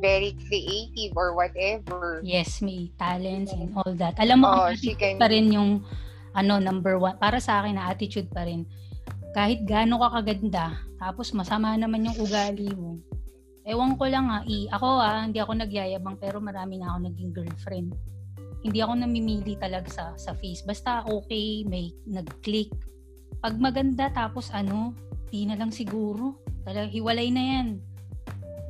very 0.00 0.32
creative 0.48 1.12
or 1.16 1.36
whatever. 1.36 2.20
Yes, 2.24 2.60
may 2.60 2.88
talents 2.96 3.52
and 3.52 3.76
all 3.76 3.92
that. 3.96 4.16
Alam 4.16 4.40
mo, 4.40 4.48
Oh, 4.56 4.72
ang 4.72 4.76
she 4.76 4.96
can 4.96 5.20
pa 5.20 5.28
rin 5.28 5.52
yung 5.52 5.84
ano, 6.36 6.60
number 6.60 7.00
one. 7.00 7.16
Para 7.16 7.40
sa 7.40 7.64
akin, 7.64 7.80
na 7.80 7.88
attitude 7.88 8.28
pa 8.28 8.44
rin. 8.44 8.68
Kahit 9.32 9.64
gaano 9.64 10.00
ka 10.00 10.20
kaganda, 10.20 10.76
tapos 11.00 11.32
masama 11.32 11.72
naman 11.76 12.04
yung 12.04 12.16
ugali 12.20 12.68
mo. 12.76 13.00
Ewan 13.66 13.98
ko 13.98 14.06
lang 14.06 14.30
ah, 14.30 14.46
i, 14.46 14.70
ako 14.70 14.86
ah, 15.02 15.26
hindi 15.26 15.42
ako 15.42 15.58
nagyayabang 15.58 16.20
pero 16.22 16.38
marami 16.38 16.78
na 16.78 16.94
ako 16.94 16.98
naging 17.10 17.32
girlfriend. 17.34 17.90
Hindi 18.62 18.78
ako 18.78 18.92
namimili 19.02 19.58
talaga 19.58 19.88
sa 19.90 20.04
sa 20.14 20.32
face. 20.38 20.62
Basta 20.62 21.02
okay, 21.08 21.66
may 21.66 21.90
nag-click. 22.06 22.70
Pag 23.42 23.58
maganda 23.58 24.06
tapos 24.14 24.54
ano, 24.54 24.94
di 25.28 25.44
na 25.50 25.58
lang 25.58 25.74
siguro. 25.74 26.38
Talaga 26.62 26.86
hiwalay 26.86 27.28
na 27.34 27.42
yan. 27.42 27.68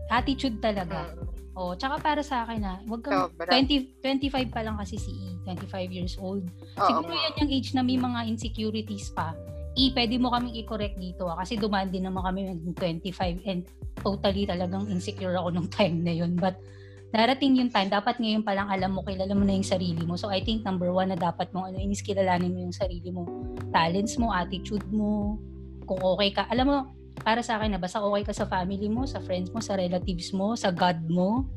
Attitude 0.08 0.58
talaga. 0.64 1.12
Oh, 1.56 1.72
tsaka 1.72 1.96
para 2.04 2.20
sa 2.20 2.44
akin 2.44 2.60
na, 2.60 2.74
wag 2.84 3.00
kang 3.00 3.32
Sobra. 3.32 3.48
20 3.48 4.04
25 4.04 4.52
pa 4.52 4.60
lang 4.60 4.76
kasi 4.76 5.00
si 5.00 5.08
E, 5.08 5.40
25 5.48 5.88
years 5.88 6.14
old. 6.20 6.44
Oo 6.76 6.84
Siguro 6.84 7.16
nga. 7.16 7.24
yan 7.24 7.40
yung 7.40 7.50
age 7.56 7.72
na 7.72 7.80
may 7.80 7.96
mga 7.96 8.28
insecurities 8.28 9.08
pa. 9.16 9.32
E, 9.72 9.88
pwede 9.96 10.20
mo 10.20 10.28
kaming 10.36 10.52
i-correct 10.60 11.00
dito 11.00 11.24
ah, 11.32 11.40
kasi 11.40 11.56
dumaan 11.56 11.88
din 11.88 12.04
naman 12.04 12.28
kami 12.28 12.52
ng 12.52 12.76
25 12.76 13.40
and 13.48 13.64
totally 14.04 14.44
talagang 14.44 14.84
insecure 14.92 15.32
ako 15.32 15.48
nung 15.48 15.68
time 15.72 16.04
na 16.04 16.12
yun. 16.12 16.36
But 16.36 16.60
darating 17.08 17.56
yung 17.56 17.72
time, 17.72 17.88
dapat 17.88 18.20
ngayon 18.20 18.44
pa 18.44 18.52
lang 18.52 18.68
alam 18.68 18.92
mo, 18.92 19.00
kilala 19.00 19.32
mo 19.32 19.44
na 19.48 19.56
yung 19.56 19.64
sarili 19.64 20.04
mo. 20.04 20.20
So 20.20 20.28
I 20.28 20.44
think 20.44 20.60
number 20.60 20.92
one 20.92 21.08
na 21.08 21.16
dapat 21.16 21.56
mo, 21.56 21.64
ano, 21.64 21.80
inis 21.80 22.04
kilalanin 22.04 22.52
mo 22.52 22.68
yung 22.68 22.76
sarili 22.76 23.08
mo. 23.08 23.24
Talents 23.72 24.20
mo, 24.20 24.28
attitude 24.28 24.84
mo, 24.92 25.40
kung 25.88 26.00
okay 26.04 26.36
ka. 26.36 26.44
Alam 26.52 26.66
mo, 26.68 26.76
para 27.22 27.40
sa 27.40 27.56
akin 27.60 27.76
na 27.76 27.80
basta 27.80 28.02
okay 28.02 28.22
ka 28.26 28.34
sa 28.34 28.48
family 28.48 28.88
mo, 28.88 29.04
sa 29.08 29.20
friends 29.22 29.52
mo, 29.52 29.60
sa 29.60 29.76
relatives 29.76 30.34
mo, 30.34 30.56
sa 30.56 30.72
God 30.72 31.04
mo, 31.08 31.48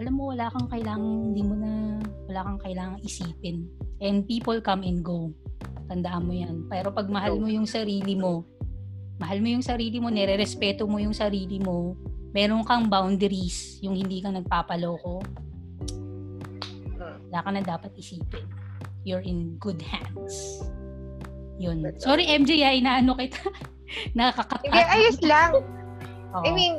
alam 0.00 0.16
mo, 0.16 0.32
wala 0.32 0.48
kang 0.48 0.64
kailangang, 0.72 1.28
hindi 1.28 1.42
mo 1.44 1.54
na, 1.60 2.00
wala 2.24 2.40
kang 2.48 2.60
kailangang 2.64 3.04
isipin. 3.04 3.68
And 4.00 4.24
people 4.24 4.56
come 4.64 4.80
and 4.80 5.04
go. 5.04 5.36
Tandaan 5.92 6.24
mo 6.24 6.32
yan. 6.32 6.64
Pero 6.72 6.88
pag 6.88 7.12
mahal 7.12 7.36
mo 7.36 7.52
yung 7.52 7.68
sarili 7.68 8.16
mo, 8.16 8.48
mahal 9.20 9.44
mo 9.44 9.52
yung 9.52 9.60
sarili 9.60 10.00
mo, 10.00 10.08
nire-respeto 10.08 10.88
mo 10.88 10.96
yung 10.96 11.12
sarili 11.12 11.60
mo, 11.60 12.00
meron 12.32 12.64
kang 12.64 12.88
boundaries, 12.88 13.76
yung 13.84 13.92
hindi 13.92 14.24
ka 14.24 14.32
nagpapaloko, 14.32 15.20
wala 17.28 17.38
ka 17.44 17.50
na 17.52 17.60
dapat 17.60 17.92
isipin. 18.00 18.48
You're 19.04 19.24
in 19.24 19.60
good 19.60 19.84
hands. 19.84 20.64
Yun. 21.60 21.84
Sorry, 22.00 22.24
MJ, 22.24 22.64
ay 22.64 22.80
inaano 22.80 23.20
kita. 23.20 23.36
Nakakakat. 24.18 24.60
Hindi, 24.66 24.80
ayos 24.80 25.18
lang. 25.30 25.50
Oo. 26.34 26.44
I 26.46 26.50
mean, 26.54 26.74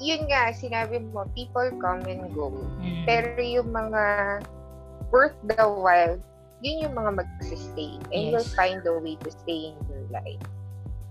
yun 0.00 0.24
nga, 0.30 0.54
sinabi 0.54 1.02
mo, 1.12 1.28
people 1.36 1.68
come 1.82 2.00
and 2.08 2.32
go. 2.32 2.48
Mm. 2.80 3.04
Pero 3.04 3.36
yung 3.36 3.68
mga 3.68 4.02
worth 5.12 5.36
the 5.44 5.60
while, 5.60 6.16
yun 6.64 6.88
yung 6.88 6.94
mga 6.96 7.24
mag-stay. 7.24 8.00
And 8.14 8.30
Yes. 8.30 8.30
you'll 8.32 8.52
find 8.56 8.80
a 8.86 8.96
way 8.96 9.16
to 9.20 9.30
stay 9.30 9.74
in 9.74 9.76
your 9.90 10.06
life. 10.08 10.40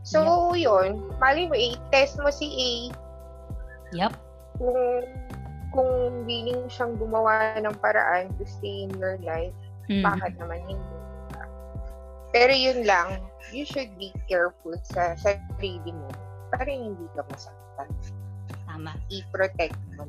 So, 0.02 0.56
yun, 0.56 1.06
mali 1.22 1.46
mo, 1.46 1.54
i-test 1.54 2.18
mo 2.18 2.32
si 2.34 2.48
A 2.50 2.70
Yup. 3.94 4.14
kung 4.58 5.06
kung 5.70 6.26
willing 6.26 6.66
siyang 6.66 6.98
gumawa 6.98 7.54
ng 7.62 7.76
paraan 7.78 8.34
to 8.42 8.46
stay 8.50 8.90
in 8.90 8.92
your 8.98 9.22
life, 9.22 9.54
Mm. 9.86 10.02
bakit 10.02 10.34
naman 10.38 10.62
hindi? 10.66 10.98
Pero 12.30 12.54
yun 12.54 12.86
lang, 12.86 13.24
you 13.50 13.66
should 13.66 13.90
be 13.98 14.14
careful 14.30 14.78
sa 14.94 15.18
sarili 15.18 15.90
mo 15.90 16.10
para 16.54 16.70
hindi 16.70 17.06
ka 17.18 17.26
masaktan. 17.30 17.90
Tama. 18.70 18.94
I-protect 19.10 19.78
mo. 19.98 20.06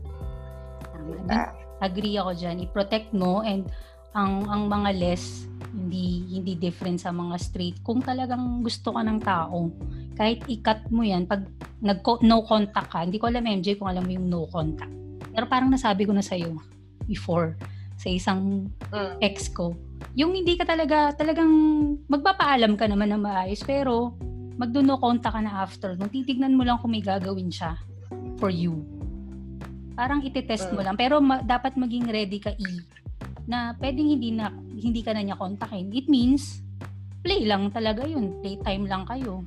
Tama. 0.93 1.17
Diba? 1.17 1.43
agree 1.81 2.21
ako 2.21 2.37
dyan. 2.37 2.63
I-protect 2.69 3.11
mo 3.17 3.41
and 3.43 3.67
ang 4.13 4.45
ang 4.47 4.69
mga 4.69 4.91
less 5.01 5.49
hindi 5.73 6.29
hindi 6.29 6.55
different 6.55 7.01
sa 7.01 7.11
mga 7.11 7.37
straight. 7.41 7.77
Kung 7.81 8.05
talagang 8.05 8.61
gusto 8.61 8.93
ka 8.95 9.01
ng 9.01 9.21
tao, 9.25 9.73
kahit 10.15 10.45
i-cut 10.47 10.87
mo 10.93 11.03
yan, 11.03 11.25
pag 11.25 11.49
nag 11.81 12.05
no 12.23 12.45
contact 12.45 12.93
ka, 12.93 13.01
hindi 13.03 13.17
ko 13.17 13.33
alam 13.33 13.49
MJ 13.49 13.81
kung 13.81 13.89
alam 13.89 14.05
mo 14.05 14.13
yung 14.13 14.29
no 14.29 14.45
contact. 14.51 14.93
Pero 15.31 15.47
parang 15.49 15.73
nasabi 15.73 16.05
ko 16.05 16.13
na 16.13 16.23
sa'yo 16.23 16.59
before 17.09 17.57
sa 18.01 18.09
isang 18.09 18.65
Mm. 18.89 19.21
ex 19.21 19.53
ko. 19.53 19.77
Yung 20.17 20.33
hindi 20.33 20.57
ka 20.57 20.65
talaga, 20.65 21.13
talagang 21.13 21.53
magpapaalam 22.09 22.73
ka 22.75 22.89
naman 22.89 23.13
na 23.13 23.21
maayos, 23.21 23.61
pero 23.61 24.17
magdo 24.57 24.81
no 24.81 24.97
contact 24.97 25.37
ka 25.37 25.43
na 25.45 25.61
after. 25.61 25.93
Nung 26.01 26.09
titignan 26.09 26.57
mo 26.57 26.65
lang 26.65 26.81
kung 26.81 26.97
may 26.97 27.05
gagawin 27.05 27.53
siya 27.53 27.77
for 28.41 28.49
you. 28.49 28.81
Parang 29.93 30.25
itetest 30.25 30.73
mo 30.73 30.81
Mm. 30.81 30.87
lang. 30.89 30.97
Pero 30.97 31.21
ma- 31.21 31.45
dapat 31.45 31.77
maging 31.77 32.09
ready 32.09 32.41
ka 32.41 32.57
i 32.57 32.81
na 33.45 33.77
pwedeng 33.77 34.09
hindi 34.09 34.33
na 34.33 34.49
hindi 34.73 35.05
ka 35.05 35.13
na 35.13 35.21
niya 35.21 35.37
kontakin. 35.37 35.93
It 35.93 36.09
means 36.09 36.65
play 37.21 37.45
lang 37.45 37.69
talaga 37.69 38.09
yun. 38.09 38.41
Playtime 38.41 38.89
lang 38.89 39.05
kayo. 39.05 39.45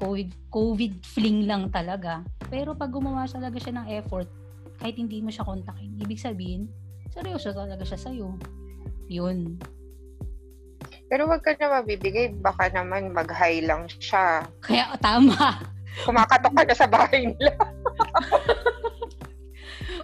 COVID, 0.00 0.48
COVID 0.48 0.92
fling 1.04 1.44
lang 1.44 1.68
talaga. 1.68 2.24
Pero 2.48 2.72
pag 2.72 2.88
gumawa 2.88 3.28
talaga 3.28 3.60
siya 3.60 3.84
ng 3.84 3.86
effort, 4.00 4.32
kahit 4.80 4.96
hindi 4.96 5.20
mo 5.20 5.28
siya 5.28 5.44
kontakin, 5.44 6.00
ibig 6.00 6.16
sabihin, 6.16 6.72
seryoso 7.10 7.50
talaga 7.50 7.82
siya 7.82 8.00
sa'yo. 8.00 8.38
Yun. 9.06 9.58
Pero 11.10 11.26
wag 11.26 11.42
ka 11.42 11.58
na 11.58 11.76
mabibigay, 11.76 12.30
baka 12.38 12.70
naman 12.70 13.10
mag-high 13.10 13.60
lang 13.60 13.90
siya. 13.90 14.46
Kaya 14.62 14.94
tama. 14.98 15.58
Kumakatok 16.06 16.54
ka 16.54 16.62
na 16.62 16.72
sa 16.72 16.86
bahay 16.86 17.26
nila. 17.26 17.50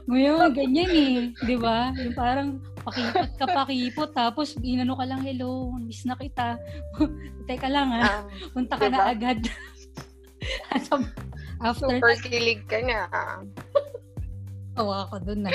Ngayon, 0.07 0.55
ganyan 0.55 0.90
eh. 0.90 1.14
Di 1.42 1.55
ba? 1.55 1.95
Yung 1.95 2.14
parang 2.14 2.49
pakipot 2.83 3.31
ka 3.35 3.47
pakipot, 3.47 4.11
tapos 4.11 4.55
inano 4.62 4.95
ka 4.95 5.03
lang, 5.03 5.23
hello, 5.23 5.71
miss 5.79 6.03
na 6.03 6.14
kita. 6.14 6.59
Teka 7.47 7.66
lang 7.66 7.90
ha, 7.90 8.03
Ah, 8.03 8.21
punta 8.51 8.75
ka 8.75 8.87
diba? 8.87 8.99
na 8.99 9.11
agad. 9.11 9.38
After 11.59 11.88
super 11.88 12.12
kilig 12.21 12.69
ka 12.69 12.83
na. 12.83 13.07
tawa 14.77 15.09
ako 15.09 15.14
dun 15.25 15.40
na. 15.47 15.51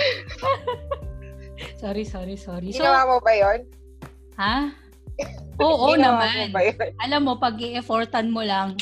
sorry, 1.82 2.04
sorry, 2.04 2.36
sorry. 2.36 2.70
So, 2.72 2.84
Ginawa 2.84 3.08
mo 3.08 3.18
ba 3.22 3.34
yun? 3.34 3.60
ha? 4.38 4.72
Oo 5.62 5.94
Ginawa 5.94 6.26
naman. 6.26 6.50
mo? 6.50 6.60
Alam 7.04 7.22
mo, 7.28 7.34
pag 7.38 7.56
i-effortan 7.58 8.34
mo 8.34 8.42
lang, 8.42 8.74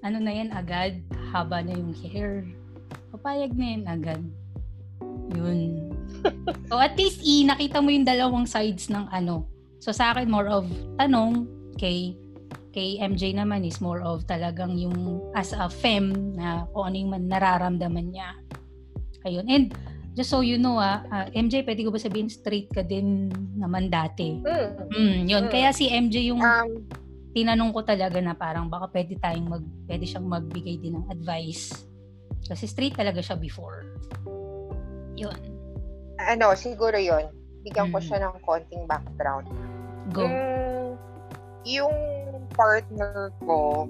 ano 0.00 0.16
na 0.18 0.32
yan 0.32 0.50
agad, 0.50 0.98
haba 1.30 1.62
na 1.62 1.76
yung 1.76 1.94
hair. 1.94 2.42
Papayag 3.12 3.52
na 3.54 3.66
yan 3.76 3.84
agad. 3.86 4.22
Yun. 5.36 5.60
So 6.68 6.76
at 6.76 7.00
least 7.00 7.24
i 7.24 7.48
nakita 7.48 7.80
mo 7.80 7.88
yung 7.88 8.04
dalawang 8.04 8.44
sides 8.44 8.92
ng 8.92 9.08
ano. 9.08 9.48
So 9.80 9.88
sa 9.88 10.12
akin 10.12 10.28
more 10.28 10.52
of 10.52 10.68
tanong 11.00 11.48
kay 11.80 12.12
kay 12.70 13.00
MJ 13.00 13.32
naman 13.32 13.64
is 13.64 13.80
more 13.80 14.04
of 14.04 14.28
talagang 14.28 14.76
yung 14.76 15.24
as 15.32 15.56
a 15.56 15.72
fem 15.72 16.12
na 16.36 16.68
kung 16.76 16.92
ano 16.92 16.96
yung 17.00 17.10
man 17.16 17.24
nararamdaman 17.24 18.12
niya. 18.12 18.36
Ayun. 19.24 19.48
And 19.48 19.66
just 20.12 20.28
so 20.28 20.42
you 20.42 20.58
know 20.58 20.76
ah, 20.76 21.02
ah, 21.08 21.26
MJ 21.30 21.62
pwede 21.62 21.86
ko 21.86 21.94
ba 21.94 21.98
sabihin 21.98 22.26
straight 22.26 22.66
ka 22.68 22.82
din 22.82 23.30
naman 23.54 23.88
dati? 23.88 24.42
Hmm. 24.42 24.90
Mm, 24.90 25.18
yun. 25.26 25.42
Mm. 25.46 25.52
Kaya 25.52 25.70
si 25.70 25.86
MJ 25.86 26.34
yung 26.34 26.42
Um, 26.42 26.82
tinanong 27.30 27.70
ko 27.70 27.86
talaga 27.86 28.18
na 28.18 28.34
parang 28.34 28.66
baka 28.66 28.90
pwede 28.90 29.14
tayong 29.16 29.46
mag 29.46 29.64
pwede 29.86 30.02
siyang 30.02 30.26
magbigay 30.26 30.82
din 30.82 30.98
ng 30.98 31.06
advice. 31.08 31.86
Kasi 32.42 32.66
straight 32.66 32.98
talaga 32.98 33.22
siya 33.22 33.38
before. 33.38 33.86
Yun. 35.14 35.36
ano, 36.20 36.52
siguro 36.52 37.00
yun. 37.00 37.32
Bigyan 37.62 37.88
ko 37.88 37.96
Mm. 37.96 38.04
siya 38.04 38.18
ng 38.20 38.34
konting 38.44 38.84
background. 38.84 39.48
Go. 40.12 40.28
Yung, 40.28 40.36
yung 41.64 41.96
partner 42.52 43.32
ko, 43.40 43.88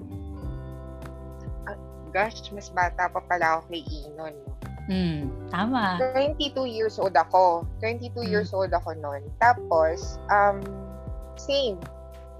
ah, 1.65 1.75
gosh, 2.11 2.39
mas 2.51 2.71
bata 2.71 3.07
pa 3.07 3.19
pala 3.25 3.59
ako 3.59 3.67
kay 3.67 3.83
Inon. 3.83 4.31
no? 4.37 4.53
Mm, 4.91 5.47
tama. 5.47 5.95
22 6.11 6.67
years 6.67 6.99
old 6.99 7.15
ako. 7.15 7.63
22 7.79 8.27
Mm. 8.27 8.27
years 8.27 8.51
old 8.51 8.75
ako 8.75 8.91
noon. 8.99 9.23
Tapos, 9.39 10.19
um, 10.27 10.59
same. 11.39 11.79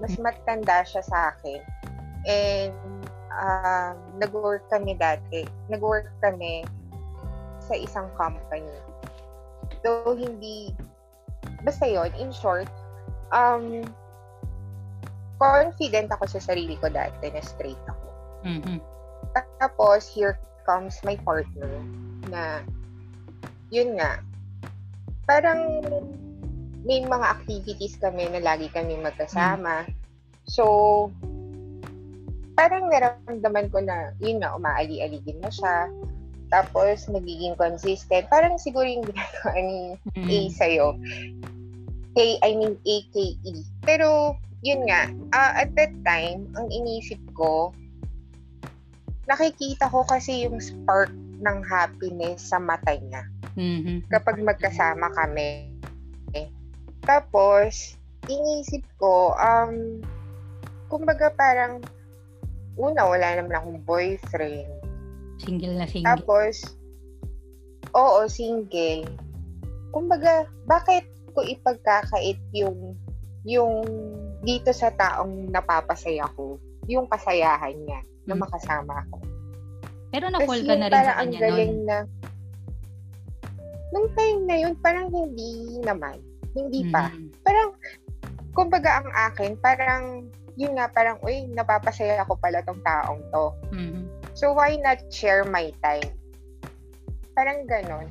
Mas 0.04 0.12
Mm. 0.20 0.28
matanda 0.28 0.84
siya 0.84 1.00
sa 1.00 1.32
akin. 1.32 1.64
And, 2.28 2.76
um, 3.32 3.96
nag-work 4.20 4.68
kami 4.68 5.00
dati. 5.00 5.48
Nag-work 5.72 6.12
kami 6.20 6.68
sa 7.64 7.72
isang 7.72 8.12
company. 8.20 8.76
Though 9.80 10.12
hindi, 10.12 10.76
basta 11.64 11.88
yon 11.88 12.12
in 12.20 12.28
short, 12.36 12.68
um, 13.32 13.80
confident 15.40 16.12
ako 16.12 16.28
sa 16.28 16.52
sarili 16.52 16.76
ko 16.76 16.92
dati 16.92 17.32
na 17.32 17.40
straight 17.40 17.80
ako. 17.88 18.08
Mhm. 18.44 18.76
Tapos, 19.58 20.04
here 20.12 20.36
comes 20.68 21.00
my 21.02 21.16
partner 21.24 21.80
na, 22.32 22.64
yun 23.68 24.00
nga, 24.00 24.24
parang 25.28 25.84
may 26.82 27.04
mga 27.04 27.26
activities 27.38 28.00
kami 28.00 28.26
na 28.32 28.40
lagi 28.40 28.72
kami 28.72 28.98
magkasama. 28.98 29.86
So, 30.48 31.12
parang 32.58 32.90
naramdaman 32.90 33.70
ko 33.70 33.84
na, 33.84 34.16
yun 34.18 34.42
nga, 34.42 34.56
umaali-aligin 34.56 35.38
na 35.44 35.52
siya. 35.52 35.86
Tapos, 36.52 37.08
nagiging 37.08 37.56
consistent. 37.56 38.28
Parang 38.28 38.60
siguro 38.60 38.84
yung 38.84 39.06
ginagawa 39.06 39.52
ni 39.56 39.80
Mm. 40.18 40.28
A 40.28 40.38
sa'yo. 40.52 40.88
K, 42.12 42.36
I 42.44 42.50
mean 42.58 42.76
AKE. 42.84 43.64
Pero, 43.86 44.36
yun 44.60 44.84
nga, 44.84 45.08
ah, 45.32 45.64
at 45.64 45.72
that 45.80 45.94
time, 46.04 46.52
ang 46.60 46.68
inisip 46.68 47.18
ko, 47.32 47.72
nakikita 49.30 49.88
ko 49.88 50.04
kasi 50.04 50.44
yung 50.44 50.58
spark 50.60 51.14
ng 51.42 51.58
happiness 51.66 52.54
sa 52.54 52.62
mata 52.62 52.94
niya 52.94 53.26
Mhm. 53.58 54.06
kapag 54.08 54.38
magkasama 54.40 55.10
kami. 55.12 55.68
Tapos, 57.02 57.98
inisip 58.30 58.86
ko, 58.96 59.34
um, 59.34 59.98
kumbaga 60.86 61.34
parang, 61.34 61.82
una, 62.78 63.02
wala 63.04 63.36
naman 63.36 63.58
akong 63.58 63.80
boyfriend. 63.82 64.70
Single 65.42 65.74
na 65.74 65.86
single. 65.90 66.06
Tapos, 66.14 66.62
oo, 67.92 68.22
single. 68.30 69.10
Kumbaga, 69.90 70.46
bakit 70.64 71.04
ko 71.34 71.42
ipagkakait 71.42 72.38
yung 72.54 72.94
yung 73.42 73.82
dito 74.46 74.70
sa 74.70 74.94
taong 74.94 75.50
napapasaya 75.50 76.30
ko, 76.38 76.62
yung 76.86 77.10
kasayahan 77.10 77.74
niya 77.74 78.00
na 78.30 78.38
Mm. 78.38 78.40
makasama 78.46 79.02
ko. 79.10 79.18
Pero 80.12 80.28
na-fall 80.28 80.60
ka 80.68 80.74
na 80.76 80.92
rin 80.92 81.02
sa 81.08 81.16
kanya 81.24 81.38
nun. 81.48 81.72
na, 81.88 81.98
nung 83.96 84.08
time 84.12 84.40
na 84.44 84.56
yun, 84.60 84.74
parang 84.84 85.08
hindi 85.08 85.80
naman. 85.80 86.20
Hindi 86.52 86.92
pa. 86.92 87.08
Mm. 87.08 87.28
Parang, 87.40 87.68
kumbaga 88.52 89.00
ang 89.00 89.10
akin, 89.32 89.56
parang, 89.60 90.28
yun 90.60 90.76
nga, 90.76 90.92
parang, 90.92 91.16
uy, 91.24 91.48
napapasaya 91.56 92.28
ko 92.28 92.36
pala 92.36 92.60
tong 92.68 92.80
taong 92.84 93.24
to. 93.32 93.46
Mhm. 93.72 94.04
So, 94.36 94.52
why 94.52 94.76
not 94.80 95.00
share 95.08 95.44
my 95.48 95.72
time? 95.80 96.12
Parang 97.32 97.64
ganon. 97.64 98.08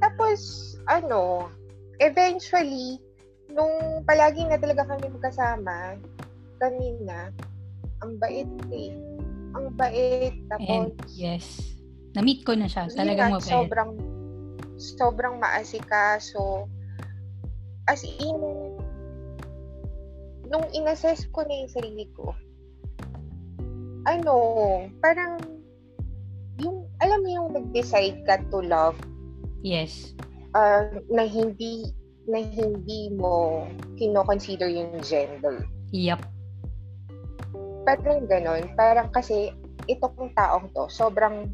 Tapos, 0.00 0.40
ano, 0.88 1.52
eventually, 2.00 3.00
nung 3.52 4.04
palagi 4.04 4.48
na 4.48 4.60
talaga 4.60 4.88
kami 4.88 5.12
magkasama, 5.12 5.96
kami 6.60 6.96
na, 7.04 7.32
ang 8.00 8.16
bait 8.16 8.48
eh. 8.72 8.92
Ang 9.58 9.74
bait. 9.74 10.38
And 10.38 10.46
Tapos, 10.46 10.86
yes. 11.10 11.74
Na-meet 12.14 12.46
ko 12.46 12.54
na 12.54 12.70
siya. 12.70 12.86
Talagang 12.94 13.34
mabait. 13.34 13.50
sobrang, 13.50 13.90
sobrang 14.78 15.34
maasikaso. 15.42 16.70
As 17.90 18.06
in, 18.06 18.38
nung 20.48 20.66
inassess 20.70 21.26
ko 21.34 21.42
na 21.42 21.66
yung 21.66 21.72
sarili 21.74 22.06
ko, 22.14 22.30
ano, 24.06 24.34
parang, 25.02 25.36
yung, 26.62 26.86
alam 27.02 27.18
mo 27.20 27.28
yung 27.28 27.48
nag-decide 27.52 28.22
ka 28.24 28.40
to 28.48 28.62
love, 28.62 28.96
Yes. 29.60 30.14
uh, 30.54 31.02
na 31.10 31.26
hindi, 31.26 31.90
na 32.30 32.40
hindi 32.40 33.10
mo 33.12 33.66
kino-consider 33.98 34.70
yung 34.70 35.02
gender. 35.02 35.66
Yup. 35.90 36.22
Parang 37.88 38.28
ganon. 38.28 38.62
Parang 38.76 39.08
kasi, 39.08 39.48
ito 39.88 40.04
kong 40.12 40.36
taong 40.36 40.68
to, 40.76 40.84
sobrang, 40.92 41.48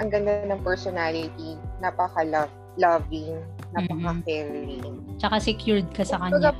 ang 0.00 0.08
ganda 0.08 0.48
ng 0.48 0.64
personality, 0.64 1.60
napaka-loving, 1.84 3.36
napaka-caring. 3.76 4.80
Tsaka 5.20 5.36
secured 5.36 5.84
ka 5.92 6.08
sa 6.08 6.16
kanya. 6.16 6.56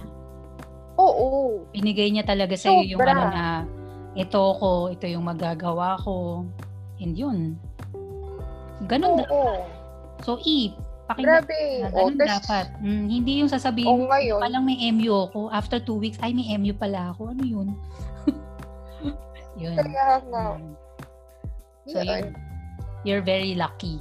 Oo. 0.99 1.63
Binigay 1.73 2.11
niya 2.13 2.27
talaga 2.27 2.59
sa 2.59 2.69
iyo 2.75 2.99
yung 2.99 3.01
ano 3.01 3.25
na 3.33 3.47
ito 4.19 4.43
ko, 4.59 4.91
ito 4.91 5.07
yung 5.07 5.25
magagawa 5.25 5.97
ko. 6.03 6.45
And 6.99 7.15
yun. 7.15 7.55
Ganun. 8.91 9.23
da- 9.23 9.31
Oo. 9.31 9.63
So, 10.27 10.43
E, 10.43 10.75
pakinggan 11.07 11.47
Grabe. 11.47 11.59
na. 11.81 11.89
Ganun 11.95 12.19
tas, 12.19 12.29
dapat. 12.43 12.67
Mm, 12.83 13.07
hindi 13.07 13.33
yung 13.39 13.49
sasabihin, 13.49 14.11
ngayon, 14.11 14.43
palang 14.43 14.67
may 14.67 14.91
MU 14.91 15.31
ako. 15.31 15.49
After 15.55 15.79
two 15.79 15.97
weeks, 15.97 16.19
ay 16.21 16.35
may 16.35 16.51
MU 16.59 16.75
pala 16.75 17.15
ako. 17.15 17.31
Ano 17.31 17.47
yun? 17.47 17.69
Yun. 19.59 19.75
kaya 19.75 20.23
nga. 20.23 20.45
So, 21.85 21.99
yun. 22.01 22.35
You're 23.03 23.23
very 23.23 23.55
lucky, 23.55 23.99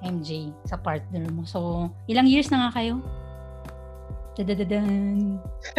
MJ, 0.00 0.52
sa 0.64 0.76
partner 0.76 1.24
mo. 1.28 1.44
So, 1.44 1.90
ilang 2.06 2.26
years 2.26 2.48
na 2.48 2.68
nga 2.68 2.76
kayo? 2.76 3.00
Dadadadan. 4.34 5.38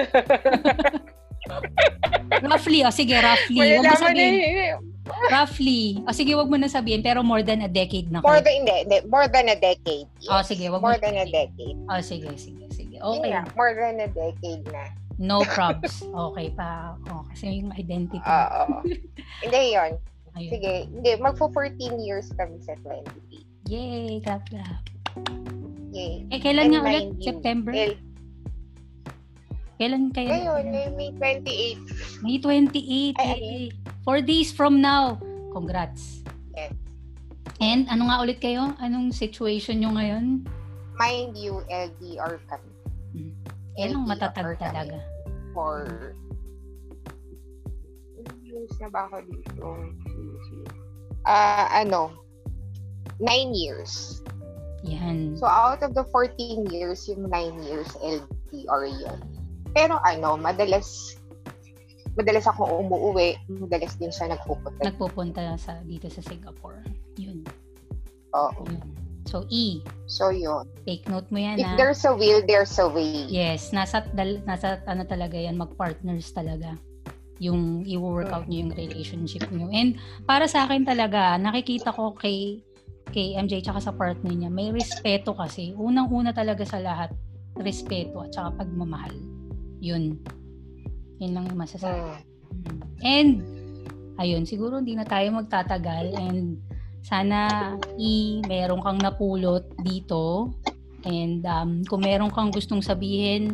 roughly, 2.42 2.82
o 2.82 2.90
sige, 2.90 3.14
roughly. 3.14 3.60
Huwag 3.60 3.70
mo 3.70 3.84
Malalaman 3.84 3.86
na 3.86 4.02
sabihin. 4.02 4.34
yun. 4.34 4.78
Roughly. 5.30 5.82
O 6.02 6.12
sige, 6.12 6.32
wag 6.34 6.50
mo 6.50 6.58
na 6.58 6.68
sabihin, 6.68 7.00
pero 7.00 7.22
more 7.22 7.46
than 7.46 7.62
a 7.62 7.70
decade 7.70 8.10
na 8.10 8.20
More 8.20 8.42
kayo. 8.42 8.44
than, 8.44 8.54
hindi, 8.66 8.98
more 9.06 9.28
than 9.28 9.46
a 9.48 9.56
decade. 9.56 10.08
Oh, 10.26 10.42
sige, 10.42 10.66
wag 10.68 10.82
mo 10.82 10.82
More 10.82 10.98
than 10.98 11.14
a 11.14 11.24
sabihin. 11.24 11.54
decade. 11.54 11.78
O 11.86 11.94
sige, 12.02 12.30
sige, 12.36 12.64
sige. 12.72 12.96
Yun 12.98 13.22
Okay. 13.22 13.30
nga, 13.30 13.42
more 13.54 13.72
than 13.72 14.02
a 14.02 14.08
decade 14.10 14.64
na. 14.72 14.82
No 15.16 15.42
probs. 15.48 16.04
Okay 16.04 16.52
pa. 16.52 17.00
O, 17.08 17.24
kasi 17.32 17.64
yung 17.64 17.72
identity. 17.72 18.20
Oo. 18.20 18.84
hindi 19.44 19.62
yun. 19.72 19.92
Ayun. 20.36 20.52
Sige, 20.52 20.74
hindi, 20.92 21.12
magpo 21.16 21.48
14 21.48 21.96
years 22.04 22.28
kami 22.36 22.60
sa 22.60 22.76
20. 22.84 23.08
Yay! 23.72 24.20
Clap, 24.20 24.44
clap. 24.52 24.84
Yay. 25.96 26.28
Eh, 26.28 26.40
kailan 26.44 26.68
And 26.68 26.74
nga 26.76 26.82
ulit? 26.84 27.06
you, 27.16 27.24
September? 27.24 27.72
eh, 27.72 27.96
Kailan 29.76 30.12
kayo? 30.12 30.32
Ngayon, 30.32 30.64
May 30.96 31.12
28. 31.12 32.24
May 32.24 32.36
28. 32.40 33.16
Ay, 33.20 33.40
eh. 33.40 33.68
Four 34.04 34.24
days 34.24 34.52
from 34.52 34.80
now. 34.80 35.20
Congrats. 35.52 36.24
Yes. 36.56 36.72
And 37.60 37.88
ano 37.88 38.08
nga 38.08 38.20
ulit 38.20 38.40
kayo? 38.40 38.76
Anong 38.80 39.12
situation 39.12 39.80
nyo 39.80 39.96
ngayon? 39.96 40.44
Mind 40.96 41.36
you, 41.36 41.60
LDR 41.68 42.40
kami. 42.48 42.72
Ilang 43.76 44.08
LDR 44.08 44.08
matatag 44.08 44.56
talaga. 44.58 45.00
For... 45.52 46.14
Years 48.46 48.72
na 48.80 48.88
ba 48.88 49.12
ako 49.12 49.18
dito? 49.28 49.66
Ah, 51.28 51.68
ano? 51.84 52.16
Nine 53.20 53.52
years. 53.52 54.24
Yan. 54.86 55.34
So, 55.36 55.50
out 55.50 55.82
of 55.82 55.98
the 55.98 56.06
14 56.14 56.70
years, 56.70 57.10
yung 57.10 57.28
9 57.28 57.66
years 57.66 57.90
LDR 58.00 58.84
yun. 58.88 59.20
Pero 59.76 60.00
ano, 60.08 60.40
madalas 60.40 61.20
madalas 62.16 62.48
ako 62.48 62.80
umuwi, 62.80 63.36
madalas 63.52 64.00
din 64.00 64.08
siya 64.08 64.32
nagpupunta. 64.32 64.88
Nagpupunta 64.88 65.44
sa 65.60 65.84
dito 65.84 66.08
sa 66.08 66.24
Singapore. 66.24 66.80
Yun. 67.20 67.44
Oo. 68.32 68.64
Yun. 68.64 68.95
So, 69.36 69.44
E. 69.52 69.84
So, 70.08 70.32
yun. 70.32 70.64
Take 70.88 71.12
note 71.12 71.28
mo 71.28 71.44
yan, 71.44 71.60
If 71.60 71.68
ha? 71.68 71.76
there's 71.76 72.08
a 72.08 72.16
will, 72.16 72.40
there's 72.48 72.72
a 72.80 72.88
way. 72.88 73.28
Yes. 73.28 73.76
Nasa, 73.76 74.08
dal, 74.16 74.40
nasa 74.48 74.80
ano 74.88 75.04
talaga 75.04 75.36
yan, 75.36 75.60
mag-partners 75.60 76.32
talaga. 76.32 76.80
Yung 77.44 77.84
i-work 77.84 78.32
out 78.32 78.48
nyo 78.48 78.64
yung 78.64 78.72
relationship 78.80 79.52
nyo. 79.52 79.68
And 79.76 80.00
para 80.24 80.48
sa 80.48 80.64
akin 80.64 80.88
talaga, 80.88 81.36
nakikita 81.36 81.92
ko 81.92 82.16
kay 82.16 82.64
kay 83.12 83.36
MJ 83.36 83.60
tsaka 83.60 83.84
sa 83.84 83.92
partner 83.92 84.32
niya, 84.32 84.48
may 84.48 84.72
respeto 84.72 85.36
kasi. 85.36 85.76
Unang-una 85.76 86.32
talaga 86.32 86.64
sa 86.64 86.80
lahat, 86.80 87.12
respeto 87.60 88.24
at 88.24 88.32
saka 88.32 88.64
pagmamahal. 88.64 89.20
Yun. 89.84 90.16
Yun 91.20 91.32
lang 91.36 91.44
yung 91.52 91.60
masasabi. 91.60 92.00
Mm. 92.00 92.72
Mm. 92.72 92.84
And, 93.04 93.32
ayun, 94.16 94.48
siguro 94.48 94.80
hindi 94.80 94.96
na 94.96 95.04
tayo 95.04 95.28
magtatagal 95.36 96.16
and 96.24 96.56
sana 97.06 97.40
i 98.02 98.42
meron 98.50 98.82
kang 98.82 98.98
napulot 98.98 99.62
dito 99.80 100.50
and 101.06 101.46
um, 101.46 101.86
kung 101.86 102.02
meron 102.02 102.34
kang 102.34 102.50
gustong 102.50 102.82
sabihin 102.82 103.54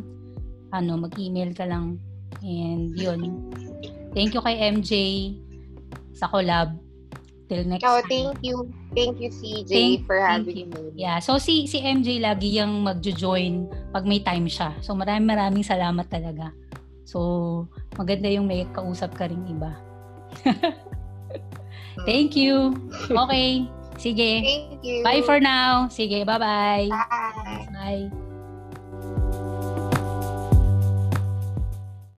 ano, 0.72 0.96
mag-email 0.96 1.52
ka 1.52 1.68
lang 1.68 2.00
and 2.40 2.96
yun. 2.96 3.52
Thank 4.16 4.32
you 4.32 4.40
kay 4.40 4.72
MJ 4.72 4.92
sa 6.16 6.32
collab. 6.32 6.80
Till 7.52 7.68
next 7.68 7.84
Oh, 7.84 8.00
time. 8.00 8.08
thank 8.08 8.40
you. 8.40 8.72
Thank 8.96 9.20
you, 9.20 9.28
CJ, 9.28 9.68
Thank- 9.68 10.04
for 10.08 10.16
thank 10.16 10.48
having 10.48 10.72
me. 10.72 10.96
Yeah, 10.96 11.20
so 11.20 11.36
si 11.36 11.68
si 11.68 11.84
MJ 11.84 12.24
lagi 12.24 12.56
yung 12.56 12.88
magjo-join 12.88 13.68
pag 13.92 14.08
may 14.08 14.24
time 14.24 14.48
siya. 14.48 14.80
So 14.80 14.96
maraming 14.96 15.28
maraming 15.28 15.68
salamat 15.68 16.08
talaga. 16.08 16.56
So 17.04 17.20
maganda 18.00 18.32
yung 18.32 18.48
may 18.48 18.64
kausap 18.72 19.12
ka 19.20 19.28
ring 19.28 19.44
iba. 19.52 19.76
Thank 22.06 22.36
you. 22.36 22.76
Okay. 23.10 23.68
Sige. 24.02 24.32
Thank 24.42 24.84
you. 24.84 25.04
Bye 25.04 25.22
for 25.22 25.40
now. 25.40 25.88
Sige, 25.90 26.26
bye-bye. 26.26 26.90
Bye. 26.90 27.68
Bye. 28.10 28.31